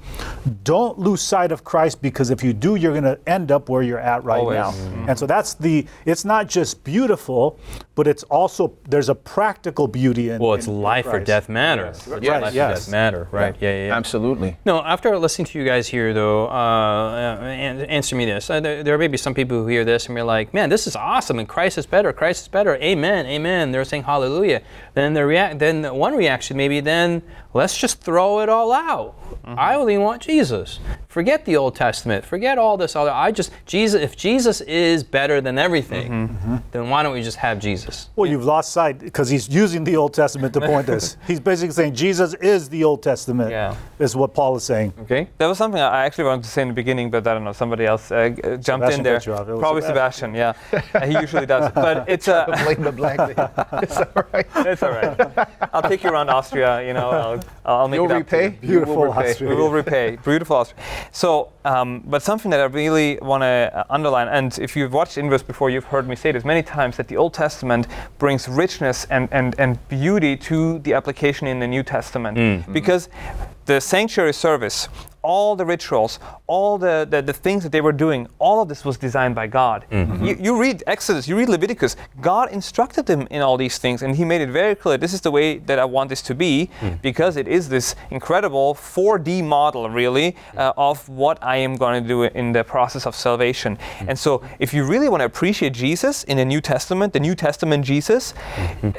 don't 0.65 0.99
lose 0.99 1.21
sight 1.21 1.53
of 1.53 1.65
Christ 1.65 2.01
because 2.03 2.31
if 2.31 2.43
you 2.43 2.53
do, 2.53 2.77
you're 2.77 2.93
going 2.93 3.05
to 3.05 3.19
end 3.27 3.51
up 3.51 3.69
where 3.69 3.83
you're 3.83 3.99
at 3.99 4.25
right 4.25 4.41
Always. 4.41 4.57
now. 4.57 4.71
Mm-hmm. 4.71 5.09
And 5.11 5.19
so 5.19 5.27
that's 5.27 5.55
the, 5.55 5.87
it's 6.05 6.25
not 6.25 6.49
just 6.49 6.85
beautiful, 6.85 7.59
but 7.99 8.07
it's 8.07 8.23
also, 8.31 8.79
there's 8.89 9.09
a 9.09 9.15
practical 9.17 9.89
beauty 9.89 10.31
in 10.31 10.41
well, 10.41 10.55
it's 10.55 10.69
in- 10.69 10.75
in 10.75 10.83
life 10.83 11.07
or 11.07 11.19
death 11.19 11.49
matter. 11.49 11.87
Yes. 11.87 12.07
It's 12.07 12.07
Right, 12.29 12.43
life 12.43 12.53
or 12.53 12.57
yes. 12.57 12.85
death 12.85 12.93
matter. 12.93 13.27
Right. 13.33 13.57
Yeah. 13.59 13.71
Yeah. 13.71 13.87
yeah. 13.89 13.97
Absolutely. 13.97 14.57
No, 14.65 14.81
after 14.85 15.19
listening 15.19 15.47
to 15.47 15.59
you 15.59 15.65
guys 15.65 15.89
here, 15.89 16.15
though, 16.15 16.47
uh, 16.47 16.51
uh, 16.53 17.45
answer 17.99 18.15
me 18.15 18.25
this. 18.25 18.49
Uh, 18.51 18.61
there, 18.61 18.85
there 18.85 18.97
may 18.99 19.09
be 19.09 19.17
some 19.19 19.35
people 19.35 19.57
who 19.61 19.67
hear 19.67 19.85
this 19.85 20.07
and 20.07 20.15
be 20.15 20.23
like, 20.23 20.55
man, 20.55 20.71
this 20.71 20.87
is 20.87 20.95
awesome, 20.95 21.41
and 21.41 21.49
Christ 21.49 21.77
is 21.77 21.87
better, 21.87 22.13
Christ 22.13 22.43
is 22.43 22.49
better, 22.49 22.77
amen, 22.77 23.27
amen. 23.27 23.73
They're 23.73 23.85
saying 23.85 24.05
hallelujah. 24.05 24.63
Then 24.95 25.15
the 25.15 25.27
react, 25.27 25.59
then 25.59 25.83
the 25.83 25.93
one 25.93 26.15
reaction 26.15 26.57
maybe 26.57 26.79
then 26.79 27.23
let's 27.55 27.77
just 27.77 28.01
throw 28.01 28.41
it 28.41 28.49
all 28.49 28.73
out. 28.73 29.15
I 29.45 29.75
only 29.77 29.97
want 29.97 30.23
Jesus. 30.23 30.79
Forget 31.09 31.45
the 31.47 31.57
Old 31.57 31.75
Testament. 31.75 32.25
Forget 32.25 32.59
all 32.59 32.77
this 32.77 32.95
other. 32.95 33.11
I 33.11 33.33
just 33.33 33.51
Jesus. 33.65 34.03
If 34.03 34.15
Jesus 34.17 34.61
is 34.63 35.03
better 35.03 35.41
than 35.41 35.59
everything, 35.59 36.63
then 36.71 36.91
why 36.91 37.03
don't 37.03 37.15
we 37.15 37.23
just 37.23 37.39
have 37.39 37.59
Jesus? 37.59 38.11
Well, 38.15 38.31
you've 38.31 38.45
lost 38.45 38.73
sight 38.73 38.99
because 38.99 39.31
he's 39.31 39.49
using 39.49 39.85
the 39.85 39.97
Old 39.97 40.13
Testament 40.13 40.53
to 40.55 40.61
point 40.61 40.87
this. 40.87 41.17
He's 41.27 41.41
basically 41.41 41.73
saying 41.73 41.95
Jesus 41.95 42.35
is 42.35 42.69
the 42.69 42.85
Old 42.85 43.03
Testament, 43.03 43.51
Yeah. 43.51 43.75
is 43.99 44.15
what 44.17 44.35
Paul 44.35 44.57
is 44.57 44.65
saying. 44.65 44.93
Okay. 45.03 45.29
That 45.39 45.47
was 45.47 45.57
something 45.59 45.81
I 45.81 46.05
actually 46.05 46.25
wanted 46.25 46.45
to 46.45 46.51
say 46.51 46.63
in 46.63 46.69
the 46.69 46.75
beginning, 46.75 47.11
but 47.11 47.27
I 47.27 47.35
don't 47.35 47.45
know, 47.45 47.53
somebody 47.53 47.87
else 47.87 48.11
uh, 48.13 48.17
uh, 48.17 48.57
jumped 48.57 48.65
Sebastian 48.65 49.01
in 49.01 49.03
there. 49.05 49.15
cut 49.17 49.27
you 49.27 49.35
off. 49.35 49.49
It 49.49 49.59
Probably 49.59 49.83
Sebastian, 49.83 50.35
yeah. 50.35 50.53
Uh, 50.95 51.07
he 51.07 51.19
usually 51.19 51.47
does. 51.47 51.73
But 51.75 52.09
it's 52.09 52.29
uh, 52.29 52.45
Blame 52.65 52.83
the 52.83 52.93
black. 52.93 53.19
It's 53.83 53.97
all 53.97 54.25
right. 54.33 54.47
it's 54.57 54.83
all 54.83 54.91
right. 54.91 55.49
I'll 55.73 55.83
take 55.83 56.03
you 56.05 56.11
around 56.11 56.29
Austria, 56.29 56.87
you 56.87 56.93
know, 56.93 57.11
I'll, 57.11 57.38
I'll 57.65 57.89
make 57.89 57.99
You'll 57.99 58.11
it 58.11 58.17
up 58.17 58.29
to 58.29 58.37
repay. 58.37 58.45
you. 58.45 58.51
You 58.63 58.69
Beautiful 58.69 58.97
will 58.97 59.05
repay. 59.07 59.31
Austria. 59.31 59.51
We 59.51 59.57
will 59.57 59.71
repay. 59.71 60.17
Beautiful 60.25 60.57
Austria. 60.57 60.83
So, 61.13 61.53
um, 61.65 62.03
but 62.07 62.23
something 62.23 62.51
that 62.51 62.61
I 62.61 62.65
really 62.65 63.19
want 63.21 63.43
to 63.43 63.71
uh, 63.75 63.85
underline, 63.91 64.29
and 64.29 64.59
if 64.59 64.77
you've 64.77 64.93
watched 64.93 65.19
Inverse 65.19 65.43
before, 65.43 65.71
you've 65.71 65.85
heard 65.85 66.09
me 66.09 66.17
say 66.17 66.33
this 66.33 66.45
many 66.45 66.63
times, 66.63 66.97
that 66.97 67.09
the 67.09 67.17
Old 67.17 67.35
Testament 67.35 67.87
brings 68.19 68.49
richness 68.49 69.05
and, 69.11 69.29
and, 69.33 69.55
and 69.59 69.79
beauty 69.89 70.37
to 70.37 70.79
the 70.81 70.95
application 70.95 71.47
in 71.47 71.59
the 71.61 71.67
New 71.67 71.83
Testament. 71.83 72.39
Because 72.73 73.09
the 73.67 73.81
sanctuary 73.81 74.33
service, 74.33 74.89
all 75.23 75.57
the 75.57 75.65
rituals, 75.67 76.19
all 76.49 76.79
the, 76.79 77.07
the, 77.09 77.21
the 77.21 77.33
things 77.33 77.63
that 77.63 77.73
they 77.73 77.83
were 77.83 77.93
doing, 77.93 78.27
all 78.39 78.63
of 78.63 78.69
this 78.69 78.83
was 78.85 78.97
designed 78.97 79.35
by 79.35 79.47
God. 79.47 79.85
You, 80.25 80.37
you 80.41 80.59
read 80.61 80.83
Exodus, 80.87 81.29
you 81.29 81.37
read 81.37 81.49
Leviticus, 81.49 81.95
God 82.23 82.51
instructed 82.51 83.05
them 83.07 83.29
in 83.31 83.43
all 83.43 83.59
these 83.59 83.77
things, 83.79 84.03
and 84.03 84.17
He 84.17 84.25
made 84.25 84.41
it 84.41 84.49
very 84.49 84.75
clear 84.75 84.97
this 84.97 85.13
is 85.13 85.21
the 85.21 85.31
way 85.31 85.59
that 85.59 85.79
I 85.79 85.85
want 85.85 86.09
this 86.09 86.23
to 86.23 86.35
be, 86.35 86.71
because 87.03 87.37
it 87.37 87.47
is 87.47 87.69
this 87.69 87.95
incredible 88.11 88.75
4D 88.75 89.45
model, 89.45 89.91
really, 89.91 90.37
uh, 90.57 90.73
of 90.77 91.07
what 91.09 91.39
I 91.43 91.59
am 91.59 91.77
going 91.77 92.03
to 92.03 92.09
do 92.09 92.23
in 92.25 92.53
the 92.53 92.65
process 92.65 93.07
of 93.07 93.15
salvation. 93.15 93.77
And 94.09 94.19
so, 94.19 94.43
if 94.59 94.73
you 94.73 94.85
really 94.85 95.11
want 95.11 95.21
to 95.21 95.27
appreciate 95.27 95.75
Jesus 95.75 96.25
in 96.25 96.39
the 96.39 96.45
New 96.47 96.63
Testament, 96.63 97.13
the 97.13 97.21
New 97.21 97.35
Testament 97.35 97.85
Jesus, 97.85 98.33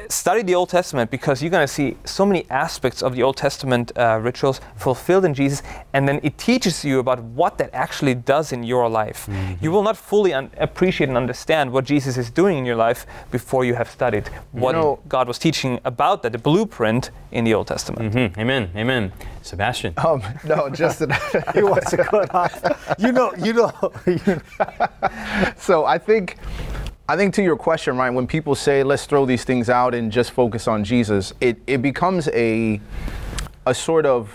study 0.07 0.43
the 0.43 0.53
Old 0.53 0.69
Testament 0.69 1.09
because 1.09 1.41
you're 1.41 1.51
going 1.51 1.67
to 1.67 1.73
see 1.73 1.97
so 2.05 2.27
many 2.27 2.45
aspects 2.51 3.01
of 3.01 3.15
the 3.15 3.23
Old 3.23 3.37
Testament 3.37 3.91
uh, 3.97 4.19
rituals 4.21 4.61
fulfilled 4.75 5.25
in 5.25 5.33
Jesus, 5.33 5.63
and 5.93 6.07
then 6.07 6.19
it 6.21 6.37
teaches 6.37 6.85
you 6.85 6.99
about 6.99 7.19
what 7.39 7.57
that 7.57 7.69
actually 7.73 8.15
does 8.15 8.51
in 8.51 8.61
your 8.63 8.89
life. 9.01 9.21
You 9.61 9.71
will 9.71 9.83
not 9.89 9.95
fully 9.97 10.33
un- 10.33 10.51
appreciate 10.57 11.07
and 11.09 11.17
understand 11.17 11.71
what 11.71 11.83
Jesus 11.85 12.17
is 12.17 12.29
doing 12.41 12.57
in 12.57 12.65
your 12.65 12.75
life 12.87 13.05
before 13.31 13.63
you 13.69 13.75
have 13.75 13.89
studied 13.89 14.25
what 14.51 14.73
know- 14.73 14.99
God 15.07 15.25
was 15.27 15.39
teaching 15.39 15.79
about 15.85 16.21
that, 16.23 16.31
the 16.33 16.37
blueprint 16.49 17.11
in 17.31 17.45
the 17.45 17.53
Old 17.57 17.67
Testament. 17.67 18.13
Mhm. 18.13 18.37
Amen. 18.37 18.63
Amen. 18.75 19.11
Sebastian. 19.41 19.93
Um, 20.05 20.21
no, 20.43 20.69
just 20.69 20.99
that. 20.99 21.51
He 21.55 21.63
wants 21.63 21.89
to 21.91 21.97
cut 21.97 22.33
off. 22.41 22.55
You 22.99 23.11
know, 23.17 23.29
you 23.45 23.53
know. 23.53 23.71
so 25.57 25.85
I 25.85 25.97
think 25.97 26.35
I 27.07 27.15
think 27.17 27.33
to 27.35 27.41
your 27.41 27.57
question, 27.57 27.97
right, 27.97 28.13
when 28.17 28.27
people 28.27 28.53
say 28.55 28.83
let's 28.83 29.05
throw 29.05 29.25
these 29.25 29.43
things 29.45 29.69
out 29.69 29.91
and 29.95 30.11
just 30.11 30.29
focus 30.31 30.67
on 30.67 30.83
Jesus, 30.83 31.33
it, 31.41 31.55
it 31.67 31.81
becomes 31.81 32.27
a 32.33 32.79
a 33.65 33.73
sort 33.73 34.05
of 34.05 34.29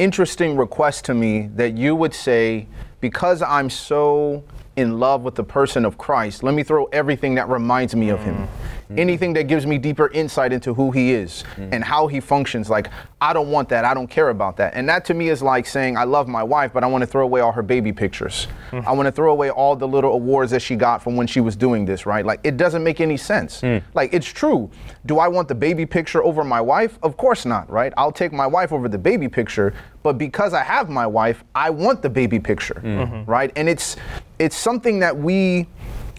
interesting 0.00 0.56
request 0.56 1.04
to 1.04 1.14
me 1.14 1.50
that 1.56 1.76
you 1.76 1.94
would 1.94 2.14
say, 2.14 2.66
because 3.00 3.42
I'm 3.42 3.68
so 3.68 4.42
in 4.76 4.98
love 4.98 5.22
with 5.22 5.34
the 5.34 5.44
person 5.44 5.84
of 5.84 5.98
Christ, 5.98 6.42
let 6.42 6.54
me 6.54 6.62
throw 6.62 6.84
everything 6.86 7.34
that 7.34 7.48
reminds 7.48 7.94
me 7.94 8.10
of 8.10 8.22
him. 8.22 8.36
Mm. 8.36 8.48
Mm. 8.90 8.98
Anything 8.98 9.32
that 9.34 9.44
gives 9.44 9.66
me 9.66 9.78
deeper 9.78 10.10
insight 10.10 10.52
into 10.52 10.74
who 10.74 10.90
he 10.90 11.12
is 11.12 11.44
mm. 11.56 11.68
and 11.72 11.84
how 11.84 12.08
he 12.08 12.18
functions. 12.18 12.68
Like, 12.68 12.88
I 13.20 13.32
don't 13.32 13.50
want 13.50 13.68
that. 13.68 13.84
I 13.84 13.94
don't 13.94 14.08
care 14.08 14.30
about 14.30 14.56
that. 14.56 14.74
And 14.74 14.88
that 14.88 15.04
to 15.06 15.14
me 15.14 15.28
is 15.28 15.42
like 15.42 15.66
saying, 15.66 15.96
I 15.96 16.04
love 16.04 16.26
my 16.26 16.42
wife, 16.42 16.72
but 16.72 16.82
I 16.82 16.88
want 16.88 17.02
to 17.02 17.06
throw 17.06 17.22
away 17.22 17.40
all 17.40 17.52
her 17.52 17.62
baby 17.62 17.92
pictures. 17.92 18.48
I 18.72 18.92
want 18.92 19.06
to 19.06 19.12
throw 19.12 19.30
away 19.30 19.50
all 19.50 19.76
the 19.76 19.86
little 19.86 20.12
awards 20.12 20.50
that 20.52 20.62
she 20.62 20.74
got 20.76 21.02
from 21.02 21.14
when 21.14 21.26
she 21.26 21.40
was 21.40 21.54
doing 21.56 21.84
this, 21.84 22.06
right? 22.06 22.24
Like, 22.24 22.40
it 22.42 22.56
doesn't 22.56 22.82
make 22.82 23.00
any 23.00 23.16
sense. 23.16 23.62
Like, 23.94 24.12
it's 24.12 24.26
true. 24.26 24.70
Do 25.06 25.18
I 25.18 25.28
want 25.28 25.48
the 25.48 25.54
baby 25.54 25.86
picture 25.86 26.24
over 26.24 26.42
my 26.42 26.60
wife? 26.60 26.98
Of 27.02 27.16
course 27.16 27.44
not, 27.44 27.70
right? 27.70 27.92
I'll 27.96 28.12
take 28.12 28.32
my 28.32 28.46
wife 28.46 28.72
over 28.72 28.88
the 28.88 28.98
baby 28.98 29.28
picture, 29.28 29.72
but 30.02 30.18
because 30.18 30.52
I 30.54 30.62
have 30.62 30.88
my 30.88 31.06
wife, 31.06 31.44
I 31.54 31.70
want 31.70 32.02
the 32.02 32.10
baby 32.10 32.40
picture, 32.40 32.80
right? 33.26 33.52
And 33.54 33.68
it's 33.68 33.96
it's 34.40 34.56
something 34.56 34.98
that 35.00 35.16
we 35.16 35.68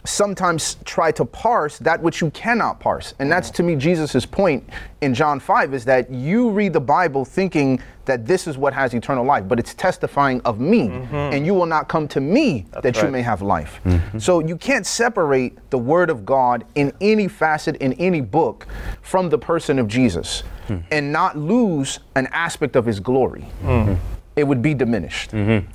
sometimes 0.04 0.78
try 0.86 1.12
to 1.12 1.26
parse 1.26 1.78
that 1.80 2.02
which 2.02 2.22
you 2.22 2.32
cannot 2.32 2.80
parse. 2.80 3.14
And 3.20 3.32
that's 3.32 3.50
to 3.52 3.64
me 3.64 3.76
Jesus' 3.76 4.26
point 4.26 4.68
in 5.02 5.14
John 5.14 5.40
5 5.40 5.74
is 5.74 5.86
that 5.86 6.12
you 6.12 6.50
read 6.50 6.74
the 6.74 6.82
Bible 6.82 7.24
thinking 7.26 7.82
that 8.06 8.26
this 8.26 8.48
is 8.48 8.58
what 8.58 8.74
has 8.74 8.94
eternal 8.94 9.24
life, 9.24 9.48
but 9.48 9.60
it's 9.60 9.76
testifying 9.76 10.42
of 10.42 10.60
me, 10.60 10.88
mm-hmm. 10.88 11.16
and 11.16 11.46
you 11.46 11.54
will 11.54 11.68
not 11.68 11.88
come 11.88 12.08
to 12.10 12.20
me 12.20 12.66
that 12.82 13.00
you 13.02 13.08
may 13.10 13.22
have 13.22 13.44
life. 13.44 13.80
Mm-hmm. 13.86 14.18
So 14.18 14.40
you 14.40 14.58
can't 14.58 14.88
separate 14.88 15.58
the 15.70 15.78
Word 15.78 16.10
of 16.10 16.26
God 16.26 16.66
in 16.74 16.94
any 17.00 17.28
facet, 17.28 17.76
in 17.78 17.94
any 17.94 18.22
book, 18.22 18.68
from 19.02 19.30
the 19.30 19.38
person 19.38 19.78
of 19.78 19.88
Jesus 19.88 20.42
hmm. 20.68 20.78
and 20.90 21.12
not 21.12 21.38
lose 21.38 22.00
an 22.16 22.28
aspect 22.32 22.76
of 22.76 22.86
his 22.86 23.00
glory. 23.00 23.44
Hmm. 23.62 23.94
It 24.36 24.46
would 24.46 24.62
be 24.62 24.74
diminished. 24.74 25.34
Amen. 25.34 25.68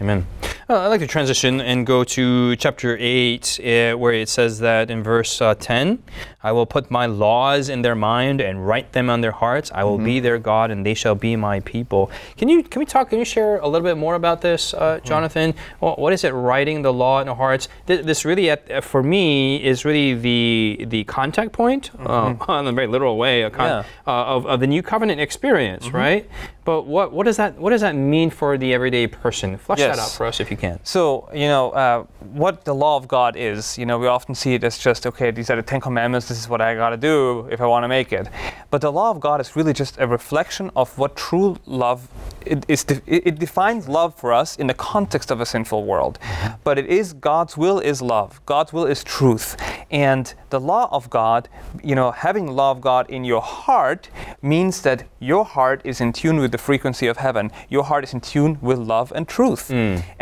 Amen. 0.00 0.26
Uh, 0.68 0.80
I'd 0.80 0.88
like 0.88 1.00
to 1.00 1.06
transition 1.06 1.60
and 1.60 1.86
go 1.86 2.04
to 2.04 2.56
chapter 2.56 2.96
8, 3.00 3.58
uh, 3.60 3.92
where 3.98 4.12
it 4.12 4.28
says 4.28 4.58
that 4.60 4.90
in 4.90 5.02
verse 5.02 5.40
uh, 5.40 5.54
10 5.54 6.02
I 6.44 6.52
will 6.52 6.66
put 6.66 6.90
my 6.90 7.06
laws 7.06 7.68
in 7.68 7.82
their 7.82 7.94
mind 7.94 8.40
and 8.40 8.66
write 8.66 8.92
them 8.92 9.08
on 9.08 9.20
their 9.22 9.32
hearts. 9.32 9.70
I 9.74 9.84
will 9.84 9.98
be 9.98 10.18
their 10.20 10.38
God 10.38 10.70
and 10.70 10.84
they 10.84 10.94
shall 10.94 11.14
be 11.14 11.36
my 11.36 11.60
people. 11.60 12.10
Can 12.36 12.48
you 12.48 12.62
can 12.64 12.80
we 12.80 12.86
talk? 12.86 13.10
Can 13.10 13.18
you 13.20 13.24
share 13.24 13.58
a 13.58 13.68
little 13.68 13.86
bit 13.86 13.96
more 13.96 14.14
about 14.16 14.40
this, 14.40 14.74
uh, 14.74 14.98
Jonathan? 15.04 15.54
Well, 15.80 15.94
what 15.96 16.12
is 16.12 16.24
it? 16.24 16.30
Writing 16.30 16.82
the 16.82 16.92
law 16.92 17.20
in 17.20 17.26
the 17.28 17.34
hearts. 17.36 17.68
Th- 17.86 18.04
this 18.04 18.24
really, 18.24 18.50
at, 18.50 18.68
uh, 18.70 18.80
for 18.80 19.02
me, 19.04 19.62
is 19.62 19.84
really 19.84 20.14
the 20.14 20.84
the 20.88 21.04
contact 21.04 21.52
point, 21.52 21.90
uh, 22.00 22.34
in 22.48 22.66
a 22.66 22.72
very 22.72 22.88
literal 22.88 23.16
way, 23.16 23.48
con- 23.50 23.66
Yeah. 23.68 23.84
uh, 24.06 24.34
of, 24.36 24.46
of 24.46 24.58
the 24.60 24.66
new 24.66 24.82
covenant 24.82 25.20
experience, 25.20 25.90
right? 25.90 26.28
But 26.64 26.82
what 26.86 27.12
what 27.12 27.24
does 27.26 27.36
that 27.36 27.56
what 27.56 27.70
does 27.70 27.82
that 27.82 27.94
mean 28.02 28.30
for 28.30 28.58
the 28.58 28.74
everyday 28.74 29.06
person? 29.06 29.56
Flesh 29.56 29.78
that 29.78 29.98
out 29.98 30.10
for 30.10 30.26
us 30.26 30.40
if 30.40 30.50
you 30.50 30.56
can. 30.56 30.78
So, 30.84 31.28
you 31.32 31.46
know, 31.46 31.70
uh, 31.70 32.04
what 32.32 32.64
the 32.64 32.74
law 32.74 32.96
of 32.96 33.08
God 33.08 33.36
is, 33.36 33.78
you 33.78 33.86
know, 33.86 33.98
we 33.98 34.06
often 34.06 34.34
see 34.34 34.54
it 34.54 34.64
as 34.64 34.78
just, 34.78 35.06
okay, 35.06 35.30
these 35.30 35.50
are 35.50 35.56
the 35.56 35.62
Ten 35.62 35.80
Commandments, 35.80 36.28
this 36.28 36.38
is 36.38 36.48
what 36.48 36.60
I 36.60 36.74
gotta 36.74 36.96
do 36.96 37.48
if 37.50 37.60
I 37.60 37.66
wanna 37.66 37.88
make 37.88 38.12
it. 38.12 38.28
But 38.70 38.80
the 38.80 38.92
law 38.92 39.10
of 39.10 39.20
God 39.20 39.40
is 39.40 39.56
really 39.56 39.72
just 39.72 39.98
a 39.98 40.06
reflection 40.06 40.70
of 40.76 40.96
what 40.98 41.16
true 41.16 41.56
love 41.66 42.08
it, 42.46 42.64
is. 42.68 42.84
De- 42.84 43.02
it, 43.06 43.26
it 43.26 43.38
defines 43.38 43.88
love 43.88 44.14
for 44.14 44.32
us 44.32 44.56
in 44.56 44.66
the 44.66 44.74
context 44.74 45.30
of 45.30 45.40
a 45.40 45.46
sinful 45.46 45.84
world. 45.84 46.18
But 46.64 46.78
it 46.78 46.86
is 46.86 47.12
God's 47.12 47.56
will 47.56 47.78
is 47.78 48.02
love, 48.02 48.40
God's 48.46 48.72
will 48.72 48.86
is 48.86 49.04
truth. 49.04 49.56
And 49.90 50.32
the 50.50 50.58
law 50.58 50.88
of 50.90 51.10
God, 51.10 51.48
you 51.82 51.94
know, 51.94 52.10
having 52.10 52.46
law 52.46 52.70
of 52.70 52.80
God 52.80 53.08
in 53.10 53.24
your 53.24 53.42
heart 53.42 54.08
means 54.40 54.82
that 54.82 55.04
your 55.18 55.44
heart 55.44 55.82
is 55.84 56.00
in 56.00 56.12
tune 56.12 56.38
with 56.38 56.50
the 56.50 56.58
frequency 56.58 57.06
of 57.06 57.18
heaven. 57.18 57.50
Your 57.68 57.84
heart 57.92 58.04
is 58.04 58.14
in 58.14 58.20
tune 58.20 58.52
with 58.68 58.78
love 58.94 59.12
and 59.16 59.24
truth. 59.36 59.64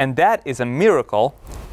And 0.00 0.16
that 0.16 0.38
is 0.44 0.60
a 0.60 0.66
miracle 0.66 1.26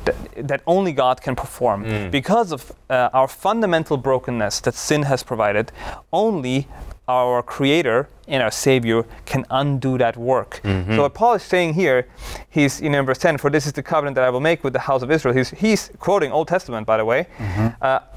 that, 0.05 0.15
that 0.49 0.61
only 0.65 0.93
God 0.93 1.15
can 1.25 1.35
perform. 1.35 1.79
Because 2.11 2.51
of 2.53 2.61
uh, 2.89 3.09
our 3.19 3.27
fundamental 3.27 3.97
brokenness 3.97 4.61
that 4.61 4.75
sin 4.75 5.03
has 5.03 5.23
provided, 5.23 5.65
only 6.11 6.67
our 7.07 7.41
Creator 7.55 7.99
and 8.27 8.43
our 8.43 8.51
Savior 8.51 8.99
can 9.25 9.45
undo 9.49 9.97
that 9.97 10.15
work. 10.17 10.59
So 10.95 11.01
what 11.05 11.13
Paul 11.13 11.33
is 11.35 11.43
saying 11.43 11.73
here, 11.81 11.99
he's 12.57 12.81
in 12.81 12.91
verse 13.05 13.17
10, 13.17 13.37
for 13.37 13.49
this 13.49 13.65
is 13.65 13.73
the 13.73 13.83
covenant 13.83 14.15
that 14.15 14.25
I 14.25 14.29
will 14.29 14.41
make 14.41 14.59
with 14.65 14.73
the 14.73 14.79
house 14.89 15.03
of 15.05 15.09
Israel. 15.11 15.33
He's, 15.33 15.49
he's 15.51 15.89
quoting 15.99 16.31
Old 16.33 16.47
Testament, 16.47 16.85
by 16.85 16.97
the 16.97 17.05
way. 17.05 17.21
Uh, 17.81 17.99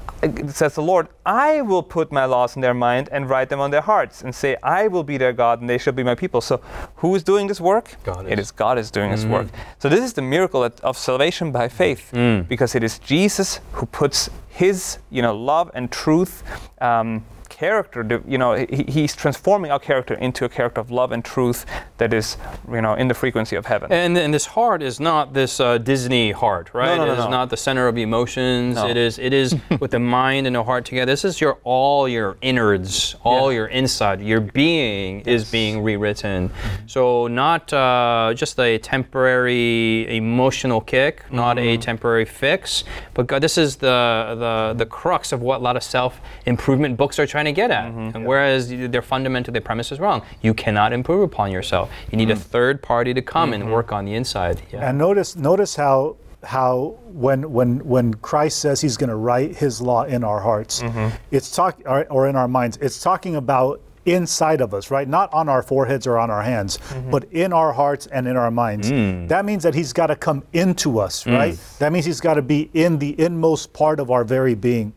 says 0.51 0.75
the 0.75 0.81
Lord, 0.81 1.07
I 1.25 1.61
will 1.61 1.83
put 1.83 2.11
my 2.11 2.25
laws 2.25 2.55
in 2.55 2.61
their 2.61 2.73
mind 2.73 3.09
and 3.11 3.29
write 3.29 3.49
them 3.49 3.59
on 3.59 3.71
their 3.71 3.81
hearts 3.81 4.21
and 4.21 4.33
say, 4.35 4.55
I 4.63 4.87
will 4.87 5.03
be 5.03 5.17
their 5.17 5.33
God 5.33 5.61
and 5.61 5.69
they 5.69 5.77
shall 5.77 5.93
be 5.93 6.03
my 6.03 6.15
people. 6.15 6.41
So 6.41 6.61
who 6.97 7.15
is 7.15 7.23
doing 7.23 7.47
this 7.47 7.59
work? 7.59 7.95
God 8.03 8.25
It 8.27 8.39
is. 8.39 8.47
is 8.47 8.51
God 8.51 8.77
is 8.77 8.91
doing 8.91 9.11
this 9.11 9.25
work. 9.25 9.47
So 9.79 9.89
this 9.89 10.01
is 10.01 10.13
the 10.13 10.21
miracle 10.21 10.63
of- 10.63 10.79
of 10.83 10.97
salvation 10.97 11.51
by 11.51 11.67
faith 11.69 12.11
because 12.47 12.75
it 12.75 12.83
is 12.83 12.99
Jesus 12.99 13.59
who 13.73 13.85
puts 13.85 14.29
his, 14.49 14.97
you 15.09 15.21
know, 15.21 15.35
love 15.35 15.71
and 15.73 15.89
truth 15.91 16.43
um, 16.81 17.23
character, 17.51 18.23
you 18.25 18.37
know, 18.37 18.53
he, 18.55 18.85
he's 18.87 19.13
transforming 19.15 19.69
our 19.71 19.79
character 19.79 20.13
into 20.15 20.45
a 20.45 20.49
character 20.49 20.79
of 20.81 20.89
love 20.89 21.11
and 21.11 21.23
truth 21.23 21.65
that 21.97 22.13
is, 22.13 22.37
you 22.71 22.81
know, 22.81 22.93
in 22.95 23.07
the 23.09 23.13
frequency 23.13 23.55
of 23.57 23.65
heaven. 23.65 23.91
And, 23.91 24.17
and 24.17 24.33
this 24.33 24.45
heart 24.45 24.81
is 24.81 24.99
not 24.99 25.33
this 25.33 25.59
uh, 25.59 25.77
Disney 25.77 26.31
heart, 26.31 26.71
right? 26.73 26.95
no, 26.97 27.05
no, 27.05 27.05
no, 27.05 27.11
it 27.11 27.19
is 27.19 27.25
no. 27.25 27.31
not 27.31 27.49
the 27.49 27.57
center 27.57 27.87
of 27.87 27.97
emotions. 27.97 28.75
No. 28.75 28.87
It 28.87 28.97
is 28.97 29.19
it 29.19 29.33
is 29.33 29.55
with 29.79 29.91
the 29.91 29.99
mind 29.99 30.47
and 30.47 30.55
the 30.55 30.63
heart 30.63 30.85
together. 30.85 31.11
This 31.11 31.25
is 31.25 31.41
your 31.41 31.59
all 31.63 32.07
your 32.07 32.37
innards, 32.41 33.15
all 33.23 33.51
your 33.51 33.67
inside, 33.67 34.21
your 34.21 34.39
being 34.41 35.21
is 35.21 35.51
being 35.51 35.83
rewritten. 35.83 36.51
So 36.87 37.27
not 37.27 37.71
uh, 37.73 38.33
just 38.35 38.57
a 38.59 38.77
temporary 38.79 40.15
emotional 40.15 40.81
kick, 40.81 41.31
not 41.31 41.57
a 41.57 41.61
Mm-hmm. 41.61 41.81
temporary 41.81 42.25
fix, 42.25 42.83
but 43.13 43.27
God, 43.27 43.41
this 43.41 43.57
is 43.57 43.75
the 43.77 44.35
the 44.43 44.73
the 44.77 44.85
crux 44.85 45.31
of 45.31 45.41
what 45.41 45.59
a 45.61 45.63
lot 45.63 45.75
of 45.77 45.83
self 45.83 46.19
improvement 46.45 46.97
books 46.97 47.19
are 47.19 47.27
trying 47.27 47.40
to 47.45 47.51
get 47.51 47.71
at. 47.71 47.85
Mm-hmm. 47.91 48.15
And 48.17 48.25
whereas 48.25 48.69
their 48.69 49.01
fundamental 49.01 49.51
their 49.51 49.61
premise 49.61 49.91
is 49.91 49.99
wrong, 49.99 50.21
you 50.41 50.53
cannot 50.53 50.93
improve 50.93 51.21
upon 51.21 51.51
yourself. 51.51 51.89
You 52.11 52.17
need 52.17 52.31
a 52.31 52.35
Mm. 52.35 52.39
third 52.39 52.81
party 52.81 53.13
to 53.13 53.21
come 53.21 53.51
Mm-hmm. 53.51 53.61
and 53.63 53.71
work 53.71 53.91
on 53.91 54.05
the 54.05 54.13
inside. 54.13 54.61
Yeah. 54.71 54.87
And 54.89 54.97
notice 54.97 55.35
notice 55.35 55.75
how 55.75 56.15
how 56.43 56.97
when 57.13 57.51
when 57.53 57.79
when 57.87 58.13
Christ 58.15 58.59
says 58.59 58.81
he's 58.81 58.97
going 58.97 59.09
to 59.11 59.15
write 59.15 59.55
his 59.55 59.79
law 59.81 60.03
in 60.03 60.23
our 60.23 60.39
hearts, 60.41 60.83
it's 61.31 61.55
talk 61.55 61.79
or, 61.85 62.05
or 62.09 62.27
in 62.27 62.35
our 62.35 62.47
minds. 62.47 62.77
It's 62.81 62.99
talking 63.01 63.35
about 63.35 63.79
inside 64.05 64.61
of 64.61 64.73
us, 64.73 64.89
right? 64.89 65.07
Not 65.07 65.31
on 65.31 65.47
our 65.47 65.61
foreheads 65.61 66.07
or 66.07 66.17
on 66.17 66.31
our 66.31 66.41
hands, 66.41 66.79
but 67.11 67.23
in 67.31 67.53
our 67.53 67.71
hearts 67.71 68.07
and 68.07 68.27
in 68.27 68.35
our 68.35 68.49
minds. 68.49 68.89
That 69.29 69.45
means 69.45 69.61
that 69.61 69.75
he's 69.75 69.93
got 69.93 70.07
to 70.07 70.15
come 70.15 70.41
into 70.53 70.97
us, 70.99 71.27
right? 71.27 71.55
That 71.77 71.91
means 71.93 72.05
he's 72.05 72.19
got 72.21 72.33
to 72.33 72.41
be 72.41 72.71
in 72.73 72.97
the 72.97 73.13
inmost 73.21 73.71
part 73.73 73.99
of 73.99 74.09
our 74.09 74.23
very 74.23 74.55
being. 74.55 74.93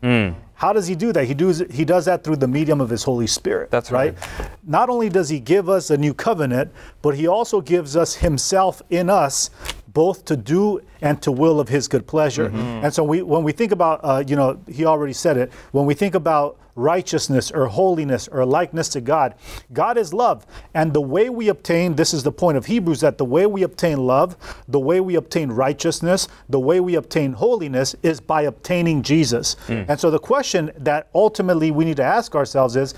How 0.55 0.71
does 0.73 0.87
he 0.87 0.95
do 0.95 1.11
that? 1.11 1.25
He 1.25 1.33
does 1.33 1.63
he 1.69 1.83
does 1.85 2.05
that 2.05 2.23
through 2.23 2.37
the 2.37 2.47
medium 2.47 2.79
of 2.81 2.89
his 2.89 3.03
Holy 3.03 3.27
Spirit. 3.27 3.69
That's 3.71 3.91
right. 3.91 4.15
Not 4.63 4.89
only 4.89 5.09
does 5.09 5.29
he 5.29 5.39
give 5.39 5.69
us 5.69 5.89
a 5.89 5.97
new 5.97 6.13
covenant, 6.13 6.71
but 7.01 7.15
he 7.15 7.27
also 7.27 7.61
gives 7.61 7.95
us 7.95 8.15
himself 8.15 8.81
in 8.89 9.09
us 9.09 9.49
both 9.89 10.25
to 10.25 10.35
do 10.37 10.81
and 11.01 11.21
to 11.21 11.31
will 11.31 11.59
of 11.59 11.69
his 11.69 11.87
good 11.87 12.07
pleasure. 12.07 12.47
And 12.83 12.93
so 12.93 13.03
we 13.03 13.21
when 13.21 13.43
we 13.43 13.51
think 13.51 13.71
about 13.71 13.99
uh, 14.03 14.23
you 14.25 14.35
know, 14.35 14.59
he 14.67 14.85
already 14.85 15.13
said 15.13 15.37
it, 15.37 15.51
when 15.71 15.85
we 15.85 15.93
think 15.93 16.15
about 16.15 16.57
righteousness 16.75 17.51
or 17.51 17.67
holiness 17.67 18.27
or 18.27 18.45
likeness 18.45 18.89
to 18.89 19.01
God. 19.01 19.35
God 19.73 19.97
is 19.97 20.13
love. 20.13 20.45
And 20.73 20.93
the 20.93 21.01
way 21.01 21.29
we 21.29 21.47
obtain, 21.47 21.95
this 21.95 22.13
is 22.13 22.23
the 22.23 22.31
point 22.31 22.57
of 22.57 22.65
Hebrews, 22.65 22.99
that 23.01 23.17
the 23.17 23.25
way 23.25 23.45
we 23.45 23.63
obtain 23.63 24.05
love, 24.05 24.37
the 24.67 24.79
way 24.79 24.99
we 24.99 25.15
obtain 25.15 25.51
righteousness, 25.51 26.27
the 26.49 26.59
way 26.59 26.79
we 26.79 26.95
obtain 26.95 27.33
holiness 27.33 27.95
is 28.03 28.19
by 28.19 28.43
obtaining 28.43 29.01
Jesus. 29.01 29.55
Hmm. 29.67 29.83
And 29.87 29.99
so 29.99 30.11
the 30.11 30.19
question 30.19 30.71
that 30.77 31.09
ultimately 31.15 31.71
we 31.71 31.85
need 31.85 31.97
to 31.97 32.03
ask 32.03 32.35
ourselves 32.35 32.75
is, 32.75 32.93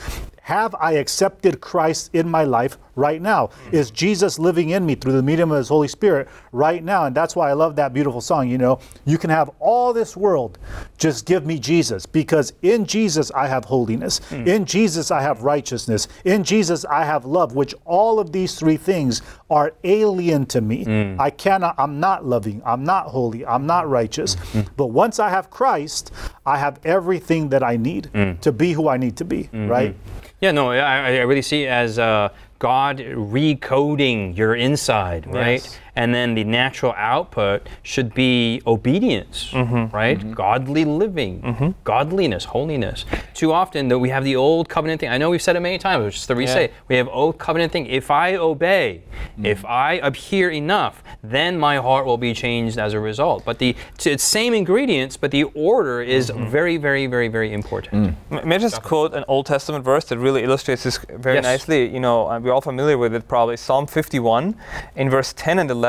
have 0.48 0.74
I 0.80 0.94
accepted 0.94 1.60
Christ 1.60 2.10
in 2.14 2.30
my 2.30 2.46
life 2.46 2.78
right 2.96 3.22
now? 3.22 3.48
Hmm. 3.48 3.76
Is 3.76 3.92
Jesus 3.92 4.40
living 4.40 4.70
in 4.70 4.86
me 4.86 4.96
through 4.96 5.12
the 5.12 5.22
medium 5.22 5.52
of 5.52 5.58
His 5.58 5.68
Holy 5.68 5.90
Spirit 5.90 6.30
right 6.54 6.82
now? 6.82 7.04
And 7.04 7.14
that's 7.14 7.36
why 7.36 7.50
I 7.50 7.54
love 7.54 7.76
that 7.76 7.92
beautiful 7.92 8.22
song. 8.22 8.48
You 8.48 8.58
know, 8.58 8.80
you 9.04 9.18
can 9.18 9.30
have 9.30 9.52
all 9.60 9.92
this 9.92 10.16
world, 10.16 10.58
just 10.98 11.26
give 11.26 11.46
me 11.46 11.60
Jesus, 11.60 12.06
because 12.06 12.54
in 12.62 12.86
Jesus 12.86 13.30
I 13.32 13.48
have 13.48 13.66
holiness. 13.66 14.20
Hmm. 14.30 14.48
In 14.48 14.64
Jesus 14.64 15.12
I 15.12 15.22
have 15.22 15.44
righteousness. 15.44 16.08
In 16.24 16.46
Jesus 16.46 16.86
I 16.86 17.04
have 17.04 17.26
love, 17.26 17.54
which 17.54 17.76
all 17.84 18.18
of 18.18 18.32
these 18.32 18.56
three 18.56 18.78
things 18.78 19.22
are 19.50 19.74
alien 19.84 20.46
to 20.48 20.62
me. 20.62 20.86
Mm. 20.86 21.20
I 21.20 21.30
cannot, 21.30 21.76
I'm 21.78 22.00
not 22.00 22.26
loving, 22.26 22.62
I'm 22.66 22.84
not 22.84 23.08
holy, 23.08 23.46
I'm 23.46 23.66
not 23.66 23.90
righteous. 23.90 24.36
Mm. 24.36 24.64
Mm. 24.64 24.68
But 24.76 24.88
once 24.88 25.20
I 25.20 25.30
have 25.30 25.50
Christ, 25.50 26.12
I 26.46 26.58
have 26.58 26.80
everything 26.84 27.50
that 27.50 27.64
I 27.64 27.78
need 27.78 28.10
to 28.42 28.52
be 28.52 28.74
who 28.74 28.88
I 28.88 28.98
need 28.98 29.18
to 29.18 29.26
be, 29.26 29.44
mm-hmm. 29.44 29.68
right? 29.68 29.96
Yeah, 30.40 30.52
no, 30.52 30.72
I, 30.72 31.18
I 31.18 31.22
really 31.22 31.42
see 31.42 31.64
it 31.64 31.68
as 31.68 31.98
uh, 31.98 32.30
God 32.60 33.00
recoding 33.00 34.36
your 34.38 34.56
inside, 34.56 35.26
right? 35.28 35.64
Yes. 35.64 35.78
And 35.98 36.14
then 36.14 36.36
the 36.36 36.44
natural 36.44 36.94
output 36.96 37.68
should 37.82 38.14
be 38.14 38.62
obedience, 38.68 39.50
mm-hmm. 39.52 39.94
right? 39.96 40.20
Mm-hmm. 40.20 40.34
Godly 40.34 40.86
living, 40.86 41.42
mm-hmm. 41.42 41.70
godliness, 41.84 42.46
holiness. 42.46 43.04
Too 43.34 43.52
often, 43.52 43.88
though, 43.88 43.98
we 43.98 44.10
have 44.10 44.24
the 44.24 44.36
old 44.36 44.70
covenant 44.70 45.02
thing. 45.02 45.10
I 45.10 45.18
know 45.18 45.32
we've 45.32 45.42
said 45.42 45.56
it 45.56 45.60
many 45.60 45.80
times, 45.80 46.04
but 46.04 46.14
just 46.14 46.28
to 46.28 46.36
re-say, 46.36 46.72
we 46.88 46.96
have 46.98 47.08
old 47.08 47.40
covenant 47.40 47.72
thing. 47.72 47.88
If 47.88 48.12
I 48.12 48.36
obey, 48.36 49.02
if 49.44 49.66
I 49.66 49.94
adhere 49.94 50.52
enough, 50.52 51.04
then 51.24 51.58
my 51.58 51.78
heart 51.78 52.06
will 52.06 52.18
be 52.18 52.34
changed 52.34 52.78
as 52.78 52.94
a 52.94 53.00
result. 53.00 53.44
But 53.44 53.58
the 53.58 53.76
it's 54.06 54.24
same 54.24 54.54
ingredients, 54.54 55.18
but 55.18 55.32
the 55.32 55.46
order 55.56 56.02
is 56.02 56.30
very, 56.30 56.78
very, 56.78 57.08
very, 57.08 57.28
very 57.28 57.54
important. 57.54 58.16
Mm. 58.32 58.40
M- 58.40 58.50
May 58.50 58.56
I 58.56 58.60
just 58.60 58.84
quote 58.84 59.14
an 59.16 59.26
Old 59.28 59.48
Testament 59.48 59.84
verse 59.84 60.06
that 60.06 60.20
really 60.20 60.44
illustrates 60.44 60.84
this 60.84 61.00
very 61.10 61.38
Yes. 61.38 61.44
nicely? 61.44 61.90
You 61.90 62.00
know, 62.00 62.30
uh, 62.30 62.40
we're 62.40 62.54
all 62.54 62.62
familiar 62.62 62.98
with 62.98 63.14
it 63.16 63.28
probably. 63.28 63.58
Psalm 63.58 63.88
51, 63.88 64.56
in 64.96 65.10
verse 65.10 65.34
10 65.34 65.60
and 65.60 65.72
11, 65.72 65.87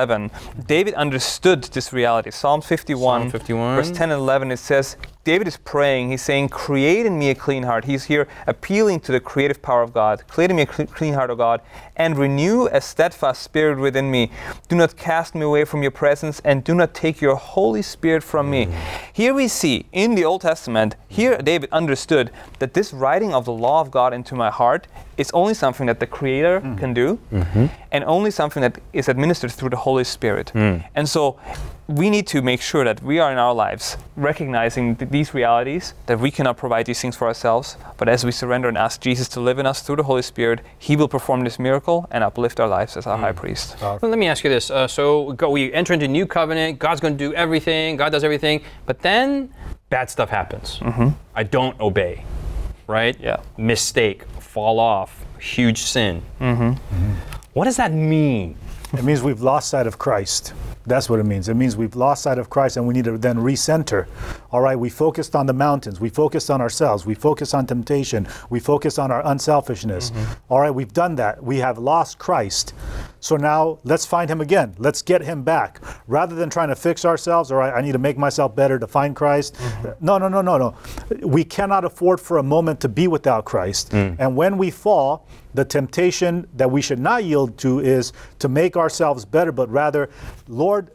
David 0.66 0.94
understood 0.94 1.64
this 1.64 1.92
reality. 1.92 2.30
Psalm 2.30 2.60
51, 2.60 3.22
Psalm 3.22 3.30
51. 3.30 3.76
verse 3.76 3.90
10 3.90 4.10
and 4.10 4.20
11, 4.20 4.50
it 4.52 4.58
says, 4.58 4.96
David 5.28 5.46
is 5.46 5.58
praying. 5.58 6.08
He's 6.08 6.22
saying, 6.22 6.48
Create 6.48 7.04
in 7.04 7.18
me 7.18 7.28
a 7.28 7.34
clean 7.34 7.64
heart. 7.64 7.84
He's 7.84 8.04
here 8.04 8.26
appealing 8.46 9.00
to 9.00 9.12
the 9.12 9.20
creative 9.20 9.60
power 9.60 9.82
of 9.82 9.92
God. 9.92 10.26
Create 10.26 10.48
in 10.48 10.56
me 10.56 10.62
a 10.62 10.72
cl- 10.72 10.86
clean 10.86 11.12
heart, 11.12 11.28
O 11.28 11.36
God, 11.36 11.60
and 11.96 12.16
renew 12.16 12.66
a 12.68 12.80
steadfast 12.80 13.42
spirit 13.42 13.78
within 13.78 14.10
me. 14.10 14.30
Do 14.70 14.76
not 14.76 14.96
cast 14.96 15.34
me 15.34 15.42
away 15.42 15.66
from 15.66 15.82
your 15.82 15.90
presence, 15.90 16.40
and 16.46 16.64
do 16.64 16.74
not 16.74 16.94
take 16.94 17.20
your 17.20 17.36
Holy 17.36 17.82
Spirit 17.82 18.22
from 18.22 18.48
me. 18.48 18.64
Mm. 18.64 18.74
Here 19.12 19.34
we 19.34 19.48
see 19.48 19.84
in 19.92 20.14
the 20.14 20.24
Old 20.24 20.40
Testament, 20.40 20.96
here 21.08 21.36
mm. 21.36 21.44
David 21.44 21.68
understood 21.72 22.30
that 22.58 22.72
this 22.72 22.94
writing 22.94 23.34
of 23.34 23.44
the 23.44 23.52
law 23.52 23.82
of 23.82 23.90
God 23.90 24.14
into 24.14 24.34
my 24.34 24.48
heart 24.48 24.86
is 25.18 25.30
only 25.34 25.52
something 25.52 25.86
that 25.88 26.00
the 26.00 26.06
Creator 26.06 26.62
mm. 26.62 26.78
can 26.78 26.94
do, 26.94 27.18
mm-hmm. 27.30 27.66
and 27.92 28.02
only 28.04 28.30
something 28.30 28.62
that 28.62 28.80
is 28.94 29.10
administered 29.10 29.52
through 29.52 29.68
the 29.68 29.82
Holy 29.88 30.04
Spirit. 30.04 30.52
And 30.54 31.06
so 31.06 31.38
we 31.88 32.10
need 32.10 32.26
to 32.26 32.42
make 32.42 32.60
sure 32.60 32.84
that 32.84 33.02
we 33.02 33.18
are 33.18 33.32
in 33.32 33.38
our 33.38 33.54
lives 33.54 33.96
recognizing 34.14 34.94
th- 34.94 35.10
these 35.10 35.32
realities, 35.32 35.94
that 36.04 36.20
we 36.20 36.30
cannot 36.30 36.58
provide 36.58 36.84
these 36.84 37.00
things 37.00 37.16
for 37.16 37.26
ourselves, 37.26 37.78
but 37.96 38.10
as 38.10 38.26
we 38.26 38.30
surrender 38.30 38.68
and 38.68 38.76
ask 38.76 39.00
Jesus 39.00 39.26
to 39.28 39.40
live 39.40 39.58
in 39.58 39.64
us 39.64 39.80
through 39.80 39.96
the 39.96 40.02
Holy 40.02 40.20
Spirit, 40.20 40.60
He 40.78 40.96
will 40.96 41.08
perform 41.08 41.44
this 41.44 41.58
miracle 41.58 42.06
and 42.10 42.22
uplift 42.22 42.60
our 42.60 42.68
lives 42.68 42.98
as 42.98 43.06
our 43.06 43.16
high 43.16 43.32
mm. 43.32 43.36
priest. 43.36 43.80
Well, 43.80 43.98
let 44.02 44.18
me 44.18 44.26
ask 44.26 44.44
you 44.44 44.50
this. 44.50 44.70
Uh, 44.70 44.86
so 44.86 45.32
go, 45.32 45.48
we 45.48 45.72
enter 45.72 45.94
into 45.94 46.06
new 46.08 46.26
covenant. 46.26 46.78
God's 46.78 47.00
going 47.00 47.16
to 47.16 47.18
do 47.18 47.32
everything. 47.32 47.96
God 47.96 48.12
does 48.12 48.22
everything. 48.22 48.62
But 48.84 49.00
then 49.00 49.52
bad 49.88 50.10
stuff 50.10 50.28
happens. 50.28 50.80
Mm-hmm. 50.80 51.08
I 51.34 51.42
don't 51.42 51.80
obey. 51.80 52.24
Right? 52.86 53.18
Yeah. 53.18 53.40
Mistake. 53.56 54.24
Fall 54.40 54.78
off. 54.78 55.24
Huge 55.40 55.80
sin. 55.82 56.20
Mm-hmm. 56.38 57.12
What 57.54 57.64
does 57.64 57.76
that 57.76 57.92
mean? 57.92 58.58
It 58.94 59.04
means 59.04 59.22
we've 59.22 59.42
lost 59.42 59.68
sight 59.68 59.86
of 59.86 59.98
Christ. 59.98 60.54
That's 60.86 61.10
what 61.10 61.20
it 61.20 61.24
means. 61.24 61.50
It 61.50 61.54
means 61.54 61.76
we've 61.76 61.94
lost 61.94 62.22
sight 62.22 62.38
of 62.38 62.48
Christ 62.48 62.78
and 62.78 62.86
we 62.86 62.94
need 62.94 63.04
to 63.04 63.18
then 63.18 63.36
recenter. 63.36 64.06
All 64.50 64.62
right, 64.62 64.78
we 64.78 64.88
focused 64.88 65.36
on 65.36 65.44
the 65.44 65.52
mountains. 65.52 66.00
We 66.00 66.08
focused 66.08 66.50
on 66.50 66.62
ourselves. 66.62 67.04
We 67.04 67.14
focused 67.14 67.54
on 67.54 67.66
temptation. 67.66 68.26
We 68.48 68.60
focused 68.60 68.98
on 68.98 69.10
our 69.10 69.24
unselfishness. 69.26 70.10
Mm-hmm. 70.10 70.32
All 70.48 70.60
right, 70.60 70.70
we've 70.70 70.92
done 70.92 71.16
that. 71.16 71.42
We 71.42 71.58
have 71.58 71.76
lost 71.76 72.18
Christ. 72.18 72.72
So 73.20 73.36
now 73.36 73.78
let's 73.84 74.06
find 74.06 74.30
him 74.30 74.40
again. 74.40 74.74
Let's 74.78 75.02
get 75.02 75.22
him 75.22 75.42
back. 75.42 75.80
Rather 76.06 76.34
than 76.34 76.50
trying 76.50 76.68
to 76.68 76.76
fix 76.76 77.04
ourselves, 77.04 77.50
all 77.50 77.58
right, 77.58 77.74
I 77.74 77.80
need 77.80 77.92
to 77.92 77.98
make 77.98 78.16
myself 78.16 78.54
better 78.54 78.78
to 78.78 78.86
find 78.86 79.14
Christ. 79.16 79.54
Mm-hmm. 79.54 80.04
No, 80.04 80.18
no, 80.18 80.28
no, 80.28 80.40
no, 80.40 80.58
no. 80.58 80.76
We 81.26 81.44
cannot 81.44 81.84
afford 81.84 82.20
for 82.20 82.38
a 82.38 82.42
moment 82.42 82.80
to 82.80 82.88
be 82.88 83.08
without 83.08 83.44
Christ. 83.44 83.90
Mm. 83.90 84.16
And 84.18 84.36
when 84.36 84.56
we 84.58 84.70
fall, 84.70 85.26
the 85.54 85.64
temptation 85.64 86.46
that 86.54 86.70
we 86.70 86.80
should 86.80 87.00
not 87.00 87.24
yield 87.24 87.58
to 87.58 87.80
is 87.80 88.12
to 88.38 88.48
make 88.48 88.76
ourselves 88.76 89.24
better, 89.24 89.50
but 89.50 89.68
rather, 89.70 90.10
Lord, 90.46 90.90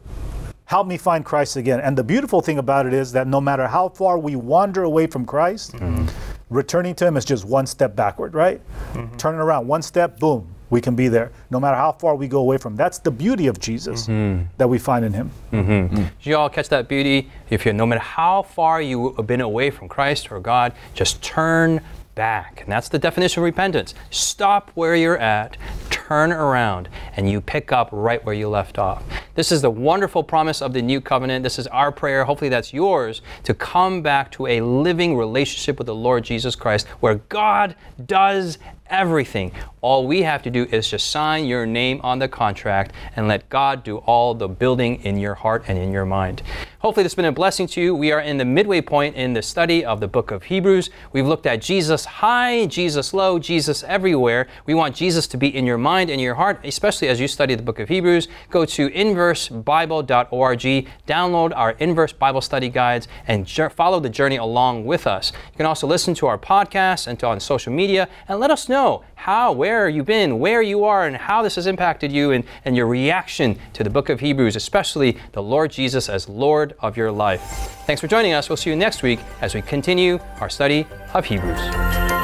help 0.64 0.86
me 0.86 0.96
find 0.96 1.24
Christ 1.24 1.56
again. 1.56 1.80
And 1.80 1.96
the 1.96 2.04
beautiful 2.04 2.40
thing 2.40 2.58
about 2.58 2.86
it 2.86 2.94
is 2.94 3.12
that 3.12 3.26
no 3.26 3.40
matter 3.40 3.66
how 3.66 3.90
far 3.90 4.18
we 4.18 4.36
wander 4.36 4.84
away 4.84 5.06
from 5.06 5.26
Christ, 5.26 5.72
mm-hmm. 5.72 6.06
returning 6.48 6.94
to 6.96 7.06
Him 7.06 7.16
is 7.16 7.24
just 7.24 7.44
one 7.44 7.66
step 7.66 7.94
backward, 7.94 8.34
right? 8.34 8.60
Mm-hmm. 8.94 9.16
Turning 9.16 9.40
around 9.40 9.68
one 9.68 9.82
step, 9.82 10.18
boom, 10.18 10.54
we 10.74 10.80
can 10.80 10.96
be 10.96 11.06
there. 11.06 11.30
No 11.50 11.60
matter 11.60 11.76
how 11.76 11.92
far 11.92 12.16
we 12.16 12.26
go 12.26 12.40
away 12.40 12.58
from. 12.58 12.74
That's 12.74 12.98
the 12.98 13.10
beauty 13.12 13.46
of 13.46 13.60
Jesus 13.60 14.08
mm-hmm. 14.08 14.46
that 14.58 14.68
we 14.68 14.76
find 14.76 15.04
in 15.04 15.12
Him. 15.12 15.30
Mm-hmm. 15.52 15.70
Mm-hmm. 15.70 15.94
Did 15.94 16.10
you 16.20 16.36
all 16.36 16.50
catch 16.50 16.68
that 16.70 16.88
beauty? 16.88 17.30
If 17.48 17.64
you, 17.64 17.72
no 17.72 17.86
matter 17.86 18.00
how 18.00 18.42
far 18.42 18.82
you 18.82 19.14
have 19.14 19.26
been 19.28 19.40
away 19.40 19.70
from 19.70 19.88
Christ 19.88 20.32
or 20.32 20.40
God, 20.40 20.72
just 20.92 21.22
turn 21.22 21.80
back. 22.16 22.62
And 22.62 22.72
that's 22.72 22.88
the 22.88 22.98
definition 22.98 23.40
of 23.40 23.44
repentance. 23.44 23.94
Stop 24.10 24.70
where 24.74 24.96
you're 24.96 25.18
at, 25.18 25.56
turn 25.90 26.32
around, 26.32 26.88
and 27.16 27.30
you 27.30 27.40
pick 27.40 27.72
up 27.72 27.88
right 27.92 28.24
where 28.24 28.34
you 28.34 28.48
left 28.48 28.78
off. 28.78 29.02
This 29.34 29.50
is 29.50 29.62
the 29.62 29.70
wonderful 29.70 30.22
promise 30.22 30.62
of 30.62 30.72
the 30.72 30.82
new 30.82 31.00
covenant. 31.00 31.42
This 31.42 31.58
is 31.58 31.66
our 31.68 31.90
prayer. 31.90 32.24
Hopefully, 32.24 32.48
that's 32.48 32.72
yours 32.72 33.22
to 33.44 33.54
come 33.54 34.02
back 34.02 34.30
to 34.32 34.46
a 34.46 34.60
living 34.60 35.16
relationship 35.16 35.78
with 35.78 35.86
the 35.86 35.94
Lord 35.94 36.24
Jesus 36.24 36.54
Christ 36.54 36.86
where 37.00 37.16
God 37.16 37.74
does 38.06 38.58
everything. 38.86 39.52
All 39.80 40.06
we 40.06 40.22
have 40.22 40.42
to 40.42 40.50
do 40.50 40.64
is 40.64 40.88
just 40.88 41.10
sign 41.10 41.46
your 41.46 41.66
name 41.66 42.00
on 42.02 42.18
the 42.18 42.28
contract 42.28 42.92
and 43.16 43.28
let 43.28 43.48
God 43.48 43.84
do 43.84 43.98
all 43.98 44.34
the 44.34 44.48
building 44.48 45.02
in 45.02 45.18
your 45.18 45.34
heart 45.34 45.64
and 45.68 45.78
in 45.78 45.92
your 45.92 46.06
mind. 46.06 46.42
Hopefully, 46.84 47.02
this 47.02 47.12
has 47.12 47.16
been 47.16 47.24
a 47.24 47.32
blessing 47.32 47.66
to 47.68 47.80
you. 47.80 47.94
We 47.94 48.12
are 48.12 48.20
in 48.20 48.36
the 48.36 48.44
midway 48.44 48.82
point 48.82 49.16
in 49.16 49.32
the 49.32 49.40
study 49.40 49.82
of 49.82 50.00
the 50.00 50.06
book 50.06 50.30
of 50.30 50.42
Hebrews. 50.42 50.90
We've 51.14 51.26
looked 51.26 51.46
at 51.46 51.62
Jesus 51.62 52.04
high, 52.04 52.66
Jesus 52.66 53.14
low, 53.14 53.38
Jesus 53.38 53.82
everywhere. 53.84 54.48
We 54.66 54.74
want 54.74 54.94
Jesus 54.94 55.26
to 55.28 55.38
be 55.38 55.48
in 55.56 55.64
your 55.64 55.78
mind 55.78 56.10
and 56.10 56.20
your 56.20 56.34
heart, 56.34 56.60
especially 56.62 57.08
as 57.08 57.18
you 57.18 57.26
study 57.26 57.54
the 57.54 57.62
book 57.62 57.78
of 57.78 57.88
Hebrews. 57.88 58.28
Go 58.50 58.66
to 58.66 58.90
inversebible.org, 58.90 60.88
download 61.06 61.56
our 61.56 61.70
inverse 61.70 62.12
Bible 62.12 62.42
study 62.42 62.68
guides, 62.68 63.08
and 63.26 63.48
follow 63.48 63.98
the 63.98 64.10
journey 64.10 64.36
along 64.36 64.84
with 64.84 65.06
us. 65.06 65.32
You 65.52 65.56
can 65.56 65.64
also 65.64 65.86
listen 65.86 66.12
to 66.16 66.26
our 66.26 66.36
podcast 66.36 67.06
and 67.06 67.18
to 67.20 67.26
on 67.26 67.40
social 67.40 67.72
media 67.72 68.10
and 68.28 68.38
let 68.38 68.50
us 68.50 68.68
know 68.68 69.04
how, 69.24 69.52
where 69.52 69.88
you've 69.88 70.04
been, 70.04 70.38
where 70.38 70.60
you 70.60 70.84
are, 70.84 71.06
and 71.06 71.16
how 71.16 71.40
this 71.40 71.54
has 71.54 71.66
impacted 71.66 72.12
you 72.12 72.32
and, 72.32 72.44
and 72.66 72.76
your 72.76 72.86
reaction 72.86 73.58
to 73.72 73.82
the 73.82 73.88
book 73.88 74.10
of 74.10 74.20
Hebrews, 74.20 74.54
especially 74.54 75.16
the 75.32 75.42
Lord 75.42 75.70
Jesus 75.70 76.10
as 76.10 76.28
Lord 76.28 76.74
of 76.80 76.98
your 76.98 77.10
life. 77.10 77.40
Thanks 77.86 78.02
for 78.02 78.06
joining 78.06 78.34
us. 78.34 78.50
We'll 78.50 78.58
see 78.58 78.68
you 78.68 78.76
next 78.76 79.02
week 79.02 79.20
as 79.40 79.54
we 79.54 79.62
continue 79.62 80.18
our 80.42 80.50
study 80.50 80.86
of 81.14 81.24
Hebrews. 81.24 82.23